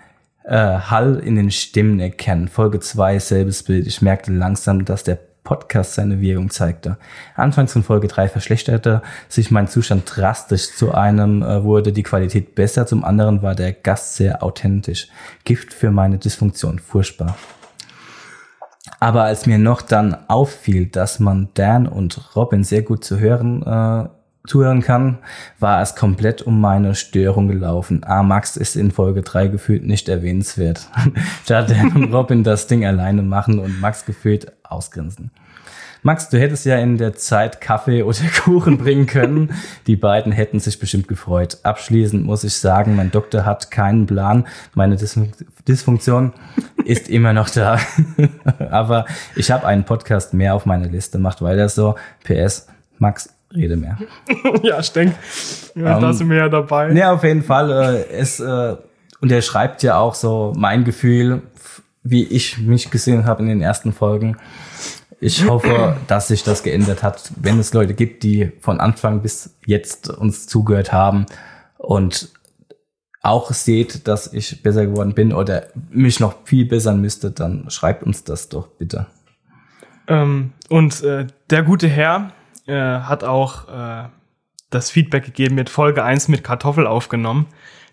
Äh, 0.46 0.56
Hall 0.56 1.22
in 1.24 1.36
den 1.36 1.50
Stimmen 1.50 2.00
erkennen. 2.00 2.48
Folge 2.48 2.78
2, 2.78 3.18
selbes 3.18 3.62
Bild. 3.62 3.86
Ich 3.86 4.02
merkte 4.02 4.30
langsam, 4.30 4.84
dass 4.84 5.02
der 5.02 5.18
Podcast 5.44 5.94
seine 5.94 6.20
Wirkung 6.20 6.50
zeigte. 6.50 6.96
Anfangs 7.36 7.72
von 7.72 7.82
Folge 7.82 8.08
3 8.08 8.28
verschlechterte 8.28 9.02
sich 9.28 9.50
mein 9.50 9.68
Zustand 9.68 10.04
drastisch. 10.06 10.74
Zu 10.74 10.92
einem 10.94 11.42
äh, 11.42 11.62
wurde 11.62 11.92
die 11.92 12.02
Qualität 12.02 12.54
besser, 12.54 12.86
zum 12.86 13.04
anderen 13.04 13.42
war 13.42 13.54
der 13.54 13.72
Gast 13.72 14.16
sehr 14.16 14.42
authentisch. 14.42 15.08
Gift 15.44 15.72
für 15.72 15.90
meine 15.90 16.18
Dysfunktion. 16.18 16.78
Furchtbar. 16.78 17.36
Aber 19.00 19.24
als 19.24 19.46
mir 19.46 19.58
noch 19.58 19.82
dann 19.82 20.16
auffiel, 20.28 20.86
dass 20.86 21.20
man 21.20 21.48
Dan 21.54 21.86
und 21.86 22.34
Robin 22.34 22.64
sehr 22.64 22.82
gut 22.82 23.04
zu 23.04 23.18
hören 23.18 23.62
äh, 23.62 24.08
zuhören 24.46 24.82
kann, 24.82 25.18
war 25.58 25.80
es 25.80 25.96
komplett 25.96 26.42
um 26.42 26.60
meine 26.60 26.94
Störung 26.94 27.48
gelaufen. 27.48 28.02
Ah, 28.04 28.22
Max 28.22 28.56
ist 28.56 28.76
in 28.76 28.90
Folge 28.90 29.22
3 29.22 29.48
gefühlt 29.48 29.84
nicht 29.84 30.08
erwähnenswert. 30.08 30.88
da 31.46 31.62
Dan 31.62 31.92
und 31.92 32.12
Robin 32.12 32.44
das 32.44 32.66
Ding 32.66 32.84
alleine 32.84 33.22
machen 33.22 33.58
und 33.58 33.80
Max 33.80 34.04
gefühlt 34.04 34.52
ausgrinsen. 34.62 35.30
Max, 36.06 36.28
du 36.28 36.38
hättest 36.38 36.66
ja 36.66 36.76
in 36.76 36.98
der 36.98 37.14
Zeit 37.14 37.62
Kaffee 37.62 38.02
oder 38.02 38.18
Kuchen 38.44 38.76
bringen 38.76 39.06
können. 39.06 39.54
Die 39.86 39.96
beiden 39.96 40.32
hätten 40.32 40.60
sich 40.60 40.78
bestimmt 40.78 41.08
gefreut. 41.08 41.56
Abschließend 41.62 42.26
muss 42.26 42.44
ich 42.44 42.52
sagen, 42.52 42.94
mein 42.94 43.10
Doktor 43.10 43.46
hat 43.46 43.70
keinen 43.70 44.04
Plan. 44.04 44.46
Meine 44.74 44.98
Dysfunktion 45.66 46.34
ist 46.84 47.08
immer 47.08 47.32
noch 47.32 47.48
da. 47.48 47.78
Aber 48.70 49.06
ich 49.34 49.50
habe 49.50 49.66
einen 49.66 49.84
Podcast 49.84 50.34
mehr 50.34 50.54
auf 50.54 50.66
meiner 50.66 50.88
Liste. 50.88 51.18
Macht 51.18 51.40
weiter 51.40 51.70
so. 51.70 51.94
PS, 52.22 52.66
Max, 52.98 53.30
rede 53.52 53.76
mehr. 53.76 53.98
ja, 54.62 54.80
ich 54.80 54.92
denke, 54.92 55.16
ja, 55.74 55.96
um, 55.96 56.02
da 56.02 56.12
sind 56.12 56.30
wir 56.30 56.36
ja 56.36 56.48
dabei. 56.48 56.92
Ja, 56.92 57.12
auf 57.12 57.24
jeden 57.24 57.42
Fall. 57.42 57.70
Äh, 57.70 58.12
es, 58.14 58.40
äh, 58.40 58.76
und 59.20 59.32
er 59.32 59.42
schreibt 59.42 59.82
ja 59.82 59.98
auch 59.98 60.14
so 60.14 60.52
mein 60.56 60.84
Gefühl, 60.84 61.42
wie 62.02 62.24
ich 62.24 62.58
mich 62.58 62.90
gesehen 62.90 63.24
habe 63.24 63.42
in 63.42 63.48
den 63.48 63.62
ersten 63.62 63.92
Folgen. 63.92 64.36
Ich 65.20 65.48
hoffe, 65.48 65.96
dass 66.06 66.28
sich 66.28 66.42
das 66.42 66.62
geändert 66.62 67.02
hat, 67.02 67.32
wenn 67.40 67.58
es 67.58 67.72
Leute 67.72 67.94
gibt, 67.94 68.22
die 68.22 68.52
von 68.60 68.80
Anfang 68.80 69.22
bis 69.22 69.56
jetzt 69.66 70.10
uns 70.10 70.46
zugehört 70.46 70.92
haben 70.92 71.26
und 71.78 72.30
auch 73.22 73.50
seht, 73.52 74.06
dass 74.06 74.32
ich 74.32 74.62
besser 74.62 74.84
geworden 74.86 75.14
bin 75.14 75.32
oder 75.32 75.68
mich 75.90 76.20
noch 76.20 76.34
viel 76.44 76.66
bessern 76.66 77.00
müsste, 77.00 77.30
dann 77.30 77.70
schreibt 77.70 78.02
uns 78.02 78.24
das 78.24 78.50
doch 78.50 78.68
bitte. 78.68 79.06
Ähm, 80.06 80.52
und 80.68 81.02
äh, 81.02 81.26
der 81.48 81.62
gute 81.62 81.88
Herr, 81.88 82.32
äh, 82.66 83.00
hat 83.00 83.24
auch 83.24 83.68
äh, 83.68 84.08
das 84.70 84.90
Feedback 84.90 85.24
gegeben 85.24 85.54
mit 85.54 85.70
Folge 85.70 86.02
1 86.02 86.28
mit 86.28 86.44
Kartoffel 86.44 86.86
aufgenommen, 86.86 87.46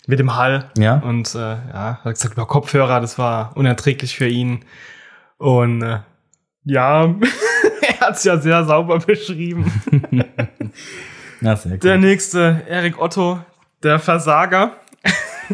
mit 0.07 0.19
dem 0.19 0.35
Hall. 0.35 0.71
Ja. 0.77 0.95
Und 0.95 1.35
äh, 1.35 1.39
ja, 1.39 1.99
hat 2.03 2.13
gesagt, 2.13 2.33
über 2.33 2.45
Kopfhörer, 2.45 2.99
das 2.99 3.17
war 3.17 3.55
unerträglich 3.55 4.15
für 4.15 4.27
ihn. 4.27 4.65
Und 5.37 5.81
äh, 5.81 5.99
ja, 6.63 7.05
er 7.81 7.99
hat 7.99 8.15
es 8.15 8.23
ja 8.23 8.37
sehr 8.37 8.65
sauber 8.65 8.99
beschrieben. 8.99 9.71
Na, 11.41 11.55
sehr 11.55 11.77
Der 11.77 11.97
nächste, 11.97 12.63
Erik 12.67 12.99
Otto, 12.99 13.39
der 13.83 13.99
Versager. 13.99 14.73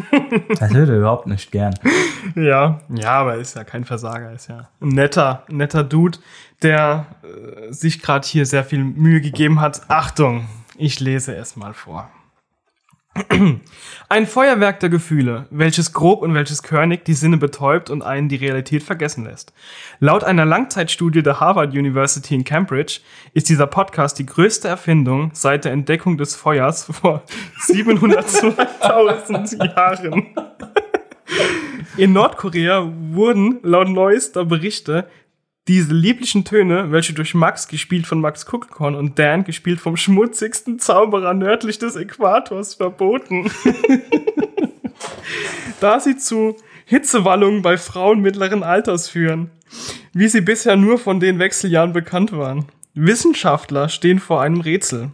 Das 0.58 0.72
hört 0.72 0.88
er 0.88 0.98
überhaupt 0.98 1.26
nicht 1.26 1.50
gern. 1.50 1.74
Ja, 2.34 2.80
ja, 2.88 3.12
aber 3.12 3.36
ist 3.36 3.56
ja 3.56 3.64
kein 3.64 3.84
Versager, 3.84 4.32
ist 4.32 4.48
ja 4.48 4.68
ein 4.80 4.88
netter, 4.88 5.44
netter 5.48 5.84
Dude, 5.84 6.18
der 6.62 7.06
äh, 7.22 7.72
sich 7.72 8.00
gerade 8.00 8.26
hier 8.26 8.46
sehr 8.46 8.64
viel 8.64 8.82
Mühe 8.84 9.20
gegeben 9.20 9.60
hat. 9.60 9.82
Achtung, 9.88 10.48
ich 10.76 11.00
lese 11.00 11.34
es 11.36 11.56
mal 11.56 11.74
vor. 11.74 12.10
Ein 14.08 14.26
Feuerwerk 14.26 14.80
der 14.80 14.88
Gefühle, 14.88 15.46
welches 15.50 15.92
grob 15.92 16.22
und 16.22 16.34
welches 16.34 16.62
körnig 16.62 17.04
die 17.04 17.14
Sinne 17.14 17.36
betäubt 17.36 17.90
und 17.90 18.02
einen 18.02 18.28
die 18.28 18.36
Realität 18.36 18.82
vergessen 18.82 19.24
lässt. 19.24 19.52
Laut 20.00 20.24
einer 20.24 20.44
Langzeitstudie 20.44 21.22
der 21.22 21.40
Harvard 21.40 21.74
University 21.74 22.34
in 22.34 22.44
Cambridge 22.44 23.00
ist 23.34 23.48
dieser 23.48 23.66
Podcast 23.66 24.18
die 24.18 24.26
größte 24.26 24.68
Erfindung 24.68 25.30
seit 25.34 25.64
der 25.64 25.72
Entdeckung 25.72 26.16
des 26.16 26.36
Feuers 26.36 26.84
vor 26.84 27.22
702.000 27.66 29.74
Jahren. 29.74 30.26
In 31.96 32.12
Nordkorea 32.12 32.88
wurden 33.10 33.58
laut 33.62 33.88
neuester 33.88 34.44
Berichte 34.44 35.08
diese 35.68 35.92
lieblichen 35.92 36.44
Töne, 36.44 36.90
welche 36.90 37.12
durch 37.12 37.34
Max, 37.34 37.68
gespielt 37.68 38.06
von 38.06 38.20
Max 38.20 38.46
Kuckelkorn, 38.46 38.94
und 38.94 39.18
Dan, 39.18 39.44
gespielt 39.44 39.80
vom 39.80 39.96
schmutzigsten 39.96 40.78
Zauberer 40.78 41.34
nördlich 41.34 41.78
des 41.78 41.94
Äquators, 41.94 42.74
verboten. 42.74 43.50
da 45.80 46.00
sie 46.00 46.16
zu 46.16 46.56
Hitzewallungen 46.86 47.60
bei 47.60 47.76
Frauen 47.76 48.20
mittleren 48.20 48.62
Alters 48.62 49.10
führen, 49.10 49.50
wie 50.14 50.28
sie 50.28 50.40
bisher 50.40 50.76
nur 50.76 50.98
von 50.98 51.20
den 51.20 51.38
Wechseljahren 51.38 51.92
bekannt 51.92 52.32
waren. 52.32 52.64
Wissenschaftler 52.94 53.90
stehen 53.90 54.18
vor 54.18 54.40
einem 54.40 54.62
Rätsel, 54.62 55.10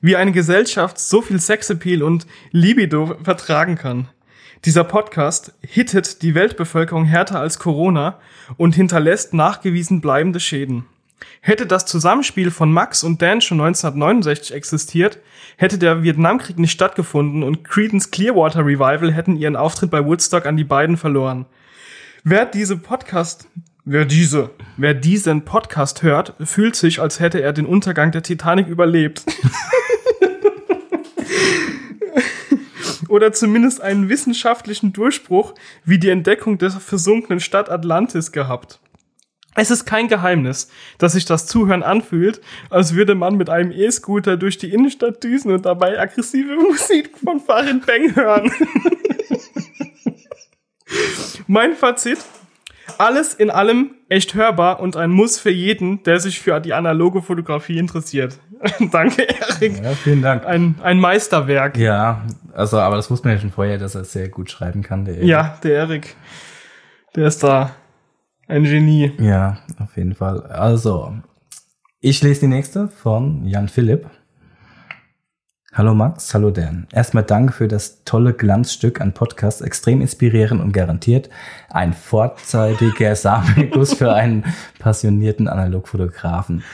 wie 0.00 0.16
eine 0.16 0.32
Gesellschaft 0.32 0.98
so 0.98 1.20
viel 1.20 1.38
Sexappeal 1.38 2.02
und 2.02 2.26
Libido 2.50 3.14
vertragen 3.22 3.76
kann. 3.76 4.08
Dieser 4.64 4.82
Podcast 4.82 5.52
hittet 5.60 6.22
die 6.22 6.34
Weltbevölkerung 6.34 7.04
härter 7.04 7.38
als 7.38 7.60
Corona 7.60 8.18
und 8.56 8.74
hinterlässt 8.74 9.32
nachgewiesen 9.32 10.00
bleibende 10.00 10.40
Schäden. 10.40 10.84
Hätte 11.40 11.64
das 11.66 11.86
Zusammenspiel 11.86 12.50
von 12.50 12.72
Max 12.72 13.04
und 13.04 13.22
Dan 13.22 13.40
schon 13.40 13.60
1969 13.60 14.54
existiert, 14.54 15.18
hätte 15.56 15.78
der 15.78 16.02
Vietnamkrieg 16.02 16.58
nicht 16.58 16.72
stattgefunden 16.72 17.44
und 17.44 17.62
Creedence 17.62 18.10
Clearwater 18.10 18.66
Revival 18.66 19.12
hätten 19.12 19.36
ihren 19.36 19.56
Auftritt 19.56 19.90
bei 19.90 20.04
Woodstock 20.04 20.46
an 20.46 20.56
die 20.56 20.64
beiden 20.64 20.96
verloren. 20.96 21.46
Wer 22.24 22.44
diese 22.44 22.76
Podcast, 22.76 23.46
wer 23.84 24.04
diese, 24.04 24.50
wer 24.76 24.94
diesen 24.94 25.44
Podcast 25.44 26.02
hört, 26.02 26.34
fühlt 26.40 26.74
sich, 26.74 27.00
als 27.00 27.20
hätte 27.20 27.40
er 27.40 27.52
den 27.52 27.66
Untergang 27.66 28.10
der 28.10 28.24
Titanic 28.24 28.66
überlebt. 28.66 29.22
oder 33.08 33.32
zumindest 33.32 33.80
einen 33.80 34.08
wissenschaftlichen 34.08 34.92
Durchbruch 34.92 35.54
wie 35.84 35.98
die 35.98 36.10
Entdeckung 36.10 36.58
der 36.58 36.70
versunkenen 36.70 37.40
Stadt 37.40 37.70
Atlantis 37.70 38.32
gehabt. 38.32 38.80
Es 39.54 39.72
ist 39.72 39.86
kein 39.86 40.06
Geheimnis, 40.06 40.68
dass 40.98 41.14
sich 41.14 41.24
das 41.24 41.46
Zuhören 41.46 41.82
anfühlt, 41.82 42.40
als 42.70 42.94
würde 42.94 43.16
man 43.16 43.36
mit 43.36 43.50
einem 43.50 43.72
E-Scooter 43.72 44.36
durch 44.36 44.58
die 44.58 44.72
Innenstadt 44.72 45.24
düsen 45.24 45.52
und 45.52 45.66
dabei 45.66 45.98
aggressive 45.98 46.54
Musik 46.54 47.18
von 47.18 47.40
Farid 47.40 47.84
Bang 47.84 48.14
hören. 48.14 48.52
mein 51.48 51.74
Fazit, 51.74 52.18
alles 52.98 53.34
in 53.34 53.50
allem 53.50 53.90
echt 54.08 54.34
hörbar 54.34 54.80
und 54.80 54.96
ein 54.96 55.10
Muss 55.10 55.38
für 55.38 55.50
jeden, 55.50 56.02
der 56.02 56.20
sich 56.20 56.40
für 56.40 56.60
die 56.60 56.72
analoge 56.72 57.22
Fotografie 57.22 57.78
interessiert. 57.78 58.38
Danke, 58.92 59.28
Erik. 59.28 59.82
Ja, 59.82 59.90
vielen 59.92 60.22
Dank. 60.22 60.46
Ein, 60.46 60.76
ein 60.82 60.98
Meisterwerk. 60.98 61.76
Ja, 61.76 62.24
also, 62.52 62.78
aber 62.78 62.96
das 62.96 63.10
wusste 63.10 63.28
man 63.28 63.36
ja 63.36 63.40
schon 63.40 63.52
vorher, 63.52 63.78
dass 63.78 63.94
er 63.94 64.04
sehr 64.04 64.28
gut 64.28 64.50
schreiben 64.50 64.82
kann, 64.82 65.04
der 65.04 65.16
Erik. 65.16 65.28
Ja, 65.28 65.58
der 65.62 65.74
Erik. 65.74 66.16
Der 67.14 67.26
ist 67.26 67.42
da 67.42 67.72
ein 68.46 68.64
Genie. 68.64 69.12
Ja, 69.18 69.58
auf 69.78 69.96
jeden 69.96 70.14
Fall. 70.14 70.42
Also, 70.42 71.14
ich 72.00 72.22
lese 72.22 72.40
die 72.40 72.48
nächste 72.48 72.88
von 72.88 73.44
Jan 73.44 73.68
Philipp. 73.68 74.08
Hallo 75.78 75.94
Max, 75.94 76.34
hallo 76.34 76.50
Dan. 76.50 76.88
Erstmal 76.92 77.22
danke 77.22 77.52
für 77.52 77.68
das 77.68 78.02
tolle 78.02 78.32
Glanzstück 78.32 79.00
an 79.00 79.14
Podcast, 79.14 79.62
extrem 79.62 80.00
inspirierend 80.00 80.60
und 80.60 80.72
garantiert 80.72 81.30
ein 81.70 81.92
vorzeitiger 81.92 83.14
Samenguss 83.14 83.94
für 83.94 84.12
einen 84.12 84.44
passionierten 84.80 85.46
Analogfotografen. 85.46 86.64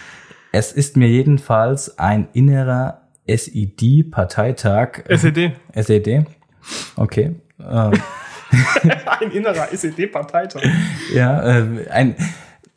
Es 0.53 0.73
ist 0.73 0.97
mir 0.97 1.09
jedenfalls 1.09 1.99
ein 1.99 2.29
innerer 2.33 3.03
SED-Parteitag. 3.27 5.05
SED. 5.07 5.53
SED. 5.75 6.25
Okay. 6.97 7.35
ein 7.59 9.31
innerer 9.33 9.71
SED-Parteitag. 9.71 10.63
Ja, 11.13 11.59
äh, 11.59 11.91
ein 11.91 12.17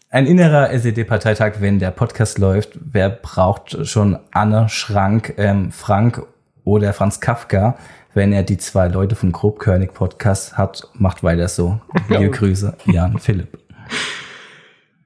ein 0.09 0.25
innerer 0.25 0.71
SED-Parteitag, 0.71 1.55
wenn 1.59 1.79
der 1.79 1.91
Podcast 1.91 2.37
läuft. 2.37 2.77
Wer 2.79 3.09
braucht 3.09 3.85
schon 3.87 4.17
Anne 4.31 4.69
Schrank, 4.69 5.33
ähm, 5.37 5.71
Frank 5.71 6.21
oder 6.63 6.93
Franz 6.93 7.19
Kafka, 7.19 7.77
wenn 8.13 8.31
er 8.31 8.43
die 8.43 8.57
zwei 8.57 8.87
Leute 8.87 9.15
vom 9.15 9.31
Grobkörnig 9.31 9.93
Podcast 9.93 10.57
hat? 10.57 10.87
Macht 10.93 11.23
weiter 11.23 11.47
so. 11.47 11.81
Liebe 12.09 12.29
Grüße, 12.29 12.77
Jan 12.85 13.19
Philipp. 13.19 13.59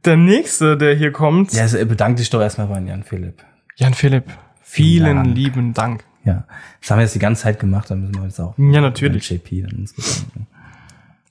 Der 0.05 0.17
nächste, 0.17 0.77
der 0.77 0.95
hier 0.95 1.11
kommt. 1.11 1.53
Ja, 1.53 1.63
also 1.63 1.83
bedank 1.85 2.17
dich 2.17 2.29
doch 2.29 2.41
erstmal 2.41 2.67
bei 2.67 2.79
Jan 2.79 3.03
Philipp. 3.03 3.43
Jan 3.75 3.93
Philipp, 3.93 4.25
vielen 4.61 5.17
Dank. 5.17 5.35
lieben 5.35 5.73
Dank. 5.73 6.03
Ja, 6.23 6.45
das 6.79 6.91
haben 6.91 6.99
wir 6.99 7.03
jetzt 7.03 7.15
die 7.15 7.19
ganze 7.19 7.43
Zeit 7.43 7.59
gemacht, 7.59 7.89
dann 7.89 8.01
müssen 8.01 8.15
wir 8.15 8.25
jetzt 8.25 8.39
auch. 8.39 8.53
Ja, 8.57 8.81
natürlich. 8.81 9.27
JP 9.27 9.63
dann 9.63 9.89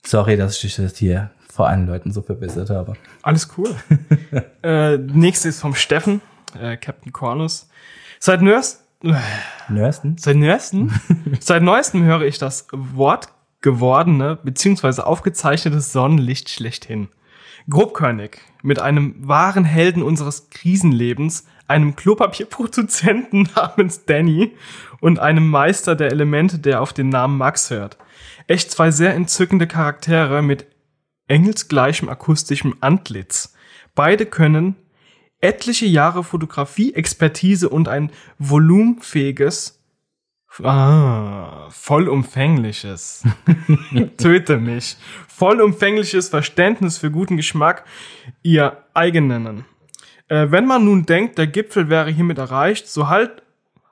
Sorry, 0.05 0.35
dass 0.35 0.55
ich 0.55 0.61
dich 0.61 0.77
jetzt 0.77 0.97
hier 0.97 1.29
vor 1.51 1.67
allen 1.67 1.87
Leuten 1.87 2.11
so 2.11 2.21
verbessert 2.21 2.69
habe. 2.69 2.93
Alles 3.21 3.49
cool. 3.57 3.75
äh, 4.63 4.97
nächste 4.97 5.49
ist 5.49 5.59
vom 5.59 5.75
Steffen, 5.75 6.21
äh, 6.59 6.77
Captain 6.77 7.11
Cornus. 7.11 7.69
Seit 8.19 8.41
Nörst 8.41 8.81
Nörsten? 9.69 10.17
Seit 10.17 10.37
Nörsten? 10.37 10.93
Seit 11.39 11.63
neuestem 11.63 12.03
höre 12.03 12.21
ich 12.21 12.37
das 12.37 12.67
Wort 12.71 13.29
gewordene 13.61 14.37
bzw. 14.43 15.01
aufgezeichnete 15.01 15.81
Sonnenlicht 15.81 16.49
schlechthin. 16.49 17.09
Grobkörnig, 17.69 18.39
mit 18.63 18.79
einem 18.79 19.15
wahren 19.27 19.65
Helden 19.65 20.01
unseres 20.01 20.49
Krisenlebens, 20.49 21.45
einem 21.67 21.95
Klopapierproduzenten 21.95 23.49
namens 23.55 24.05
Danny 24.05 24.55
und 24.99 25.19
einem 25.19 25.47
Meister 25.47 25.95
der 25.95 26.11
Elemente, 26.11 26.59
der 26.59 26.81
auf 26.81 26.93
den 26.93 27.09
Namen 27.09 27.37
Max 27.37 27.69
hört. 27.69 27.97
Echt 28.47 28.71
zwei 28.71 28.91
sehr 28.91 29.13
entzückende 29.13 29.67
Charaktere 29.67 30.41
mit 30.41 30.65
engelsgleichem 31.31 32.09
akustischem 32.09 32.75
Antlitz. 32.81 33.53
Beide 33.95 34.25
können 34.25 34.75
etliche 35.39 35.85
Jahre 35.85 36.23
Fotografie-Expertise 36.23 37.69
und 37.69 37.87
ein 37.87 38.11
volumenfähiges 38.37 39.81
Ah, 40.63 41.69
vollumfängliches. 41.69 43.23
Töte 44.17 44.57
mich. 44.57 44.97
Vollumfängliches 45.29 46.27
Verständnis 46.27 46.97
für 46.97 47.09
guten 47.09 47.37
Geschmack 47.37 47.85
ihr 48.43 48.83
eigen 48.93 49.27
nennen. 49.27 49.63
Äh, 50.27 50.51
wenn 50.51 50.65
man 50.65 50.83
nun 50.83 51.05
denkt, 51.05 51.37
der 51.37 51.47
Gipfel 51.47 51.89
wäre 51.89 52.11
hiermit 52.11 52.37
erreicht, 52.37 52.89
so 52.89 53.07
halt, 53.07 53.43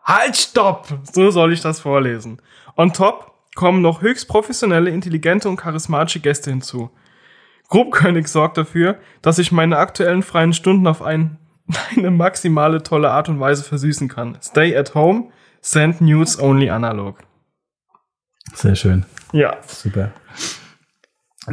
halt, 0.03 0.35
stopp! 0.35 0.99
So 1.13 1.31
soll 1.31 1.53
ich 1.53 1.61
das 1.61 1.79
vorlesen. 1.79 2.41
On 2.75 2.91
top 2.91 3.31
kommen 3.55 3.81
noch 3.81 4.01
höchst 4.01 4.27
professionelle, 4.27 4.89
intelligente 4.89 5.47
und 5.47 5.55
charismatische 5.55 6.19
Gäste 6.19 6.49
hinzu. 6.49 6.89
Grobkönig 7.69 8.27
sorgt 8.27 8.57
dafür, 8.57 8.97
dass 9.21 9.39
ich 9.39 9.51
meine 9.51 9.77
aktuellen 9.77 10.23
freien 10.23 10.53
Stunden 10.53 10.87
auf 10.87 11.01
ein, 11.01 11.37
eine 11.95 12.11
maximale 12.11 12.83
tolle 12.83 13.11
Art 13.11 13.29
und 13.29 13.39
Weise 13.39 13.63
versüßen 13.63 14.09
kann. 14.09 14.37
Stay 14.41 14.75
at 14.75 14.95
home, 14.95 15.29
Send 15.61 16.01
News 16.01 16.39
only 16.39 16.69
analog. 16.69 17.19
Sehr 18.53 18.75
schön. 18.75 19.05
Ja. 19.31 19.57
Super. 19.65 20.11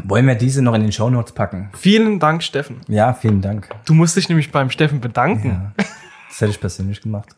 Wollen 0.05 0.27
wir 0.27 0.35
diese 0.35 0.63
noch 0.63 0.75
in 0.75 0.83
den 0.83 0.93
Shownotes 0.93 1.33
packen? 1.33 1.71
Vielen 1.75 2.19
Dank, 2.19 2.43
Steffen. 2.43 2.81
Ja, 2.89 3.15
vielen 3.15 3.43
Dank. 3.43 3.69
Du 3.85 3.95
musst 3.95 4.17
dich 4.17 4.29
nämlich 4.29 4.53
beim 4.53 4.71
Steffen 4.71 5.01
bedanken. 5.01 5.73
Ja, 5.79 5.85
das 6.29 6.41
hätte 6.41 6.51
ich 6.51 6.61
persönlich 6.61 7.01
gemacht. 7.01 7.35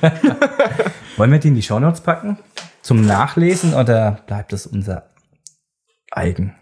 Wollen 1.16 1.30
wir 1.30 1.38
die 1.38 1.48
in 1.48 1.54
die 1.54 1.62
Shownotes 1.62 2.00
packen? 2.00 2.38
Zum 2.82 3.04
Nachlesen 3.06 3.74
oder 3.74 4.22
bleibt 4.26 4.52
das 4.52 4.66
unser 4.66 5.10
eigen? 6.10 6.54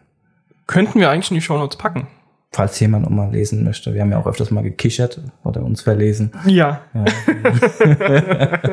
Könnten 0.71 1.01
wir 1.01 1.11
eigentlich 1.11 1.33
in 1.33 1.35
die 1.35 1.41
Shownotes 1.41 1.77
packen? 1.77 2.07
Falls 2.53 2.79
jemand 2.79 3.03
noch 3.05 3.11
mal 3.11 3.29
lesen 3.29 3.65
möchte. 3.65 3.93
Wir 3.93 4.03
haben 4.03 4.13
ja 4.13 4.19
auch 4.19 4.27
öfters 4.27 4.53
mal 4.53 4.63
gekichert 4.63 5.21
oder 5.43 5.63
uns 5.65 5.83
verlesen. 5.83 6.31
Ja. 6.47 6.83
Ja. 6.95 7.05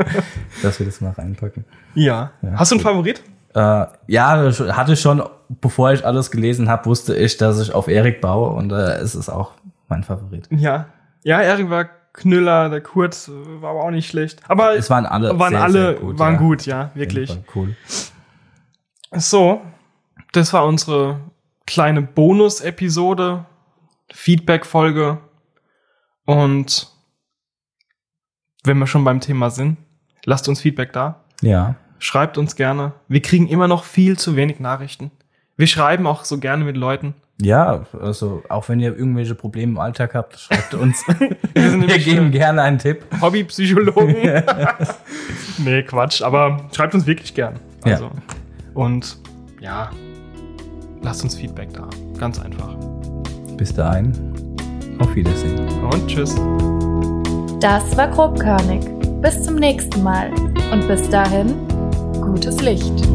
Dass 0.62 0.78
wir 0.78 0.86
das 0.86 1.02
mal 1.02 1.12
reinpacken. 1.12 1.66
Ja. 1.96 2.34
Ja, 2.44 2.52
Hast 2.54 2.72
du 2.72 2.76
einen. 2.76 2.84
Favorit? 2.84 3.24
Äh, 3.56 3.86
ja, 4.06 4.52
hatte 4.76 4.96
schon, 4.96 5.24
bevor 5.60 5.92
ich 5.92 6.06
alles 6.06 6.30
gelesen 6.30 6.70
habe, 6.70 6.86
wusste 6.86 7.16
ich, 7.16 7.38
dass 7.38 7.60
ich 7.60 7.74
auf 7.74 7.88
Erik 7.88 8.22
baue 8.22 8.50
und 8.52 8.72
äh, 8.72 8.98
es 8.98 9.16
ist 9.16 9.30
auch 9.30 9.54
mein 9.88 10.04
Favorit. 10.04 10.48
Ja. 10.52 10.86
Ja, 11.24 11.42
Erik 11.42 11.72
war 11.72 11.86
Knüller, 12.14 12.70
der 12.70 12.82
Kurt 12.82 13.28
äh, 13.28 13.62
war 13.62 13.72
aber 13.72 13.86
auch 13.86 13.92
nicht 13.92 14.08
schlecht. 14.08 14.42
Aber 14.48 14.76
Es 14.76 14.92
waren 14.92 15.08
alle 15.08 15.40
waren 15.40 15.50
sehr, 15.54 15.64
alle 15.64 15.72
sehr 15.72 15.94
gut, 15.96 16.20
waren 16.20 16.34
ja. 16.34 16.40
gut, 16.40 16.66
ja, 16.68 16.92
wirklich. 16.94 17.40
Cool. 17.56 17.76
So, 19.16 19.62
das 20.34 20.54
war 20.54 20.64
unsere 20.66 21.20
kleine 21.67 22.01
Bonus-Episode, 22.01 23.45
Feedback-Folge. 24.12 25.19
Und 26.25 26.88
wenn 28.63 28.80
wir 28.80 28.88
schon 28.88 29.03
beim 29.03 29.19
Thema 29.19 29.51
sind, 29.51 29.77
lasst 30.25 30.49
uns 30.49 30.62
Feedback 30.62 30.93
da. 30.93 31.23
Ja. 31.41 31.75
Schreibt 31.99 32.38
uns 32.38 32.56
gerne. 32.56 32.93
Wir 33.08 33.21
kriegen 33.21 33.47
immer 33.47 33.67
noch 33.67 33.84
viel 33.84 34.17
zu 34.17 34.36
wenig 34.36 34.60
Nachrichten. 34.60 35.12
Wir 35.56 35.67
schreiben 35.67 36.08
auch 36.08 36.23
so 36.23 36.39
gerne 36.39 36.63
mit 36.63 36.77
Leuten. 36.77 37.13
Ja, 37.39 37.86
also 37.99 38.43
auch 38.49 38.67
wenn 38.67 38.80
ihr 38.80 38.97
irgendwelche 38.97 39.36
Probleme 39.36 39.73
im 39.73 39.77
Alltag 39.77 40.15
habt, 40.15 40.39
schreibt 40.39 40.73
uns. 40.73 41.06
Wir 41.53 41.88
Wir 41.88 41.99
geben 41.99 42.27
äh, 42.27 42.32
gerne 42.32 42.63
einen 42.63 42.80
Tipp. 42.80 43.06
Hobbypsychologen. 43.21 44.15
nee, 45.60 45.84
Quatsch. 45.84 46.23
Aber 46.23 46.67
schreibt 46.75 46.95
uns 46.95 47.06
wirklich 47.06 47.36
gern. 47.36 47.60
Also. 47.84 48.06
Ja. 48.06 48.12
Und 48.73 49.17
ja, 49.60 49.91
lasst 51.08 51.24
uns 51.24 51.36
Feedback 51.36 51.70
da. 51.74 51.88
Ganz 52.20 52.38
einfach. 52.39 52.76
Bis 53.56 53.74
dahin, 53.74 54.12
auf 55.00 55.15
Wiedersehen. 55.15 55.58
Und 55.82 56.06
tschüss. 56.06 56.36
Das 57.62 57.96
war 57.96 58.10
grobkörnig. 58.10 58.82
Bis 59.22 59.41
zum 59.43 59.56
nächsten 59.56 60.04
Mal. 60.04 60.32
Und 60.70 60.86
bis 60.88 61.10
dahin, 61.10 61.56
gutes 62.22 62.62
Licht. 62.62 63.08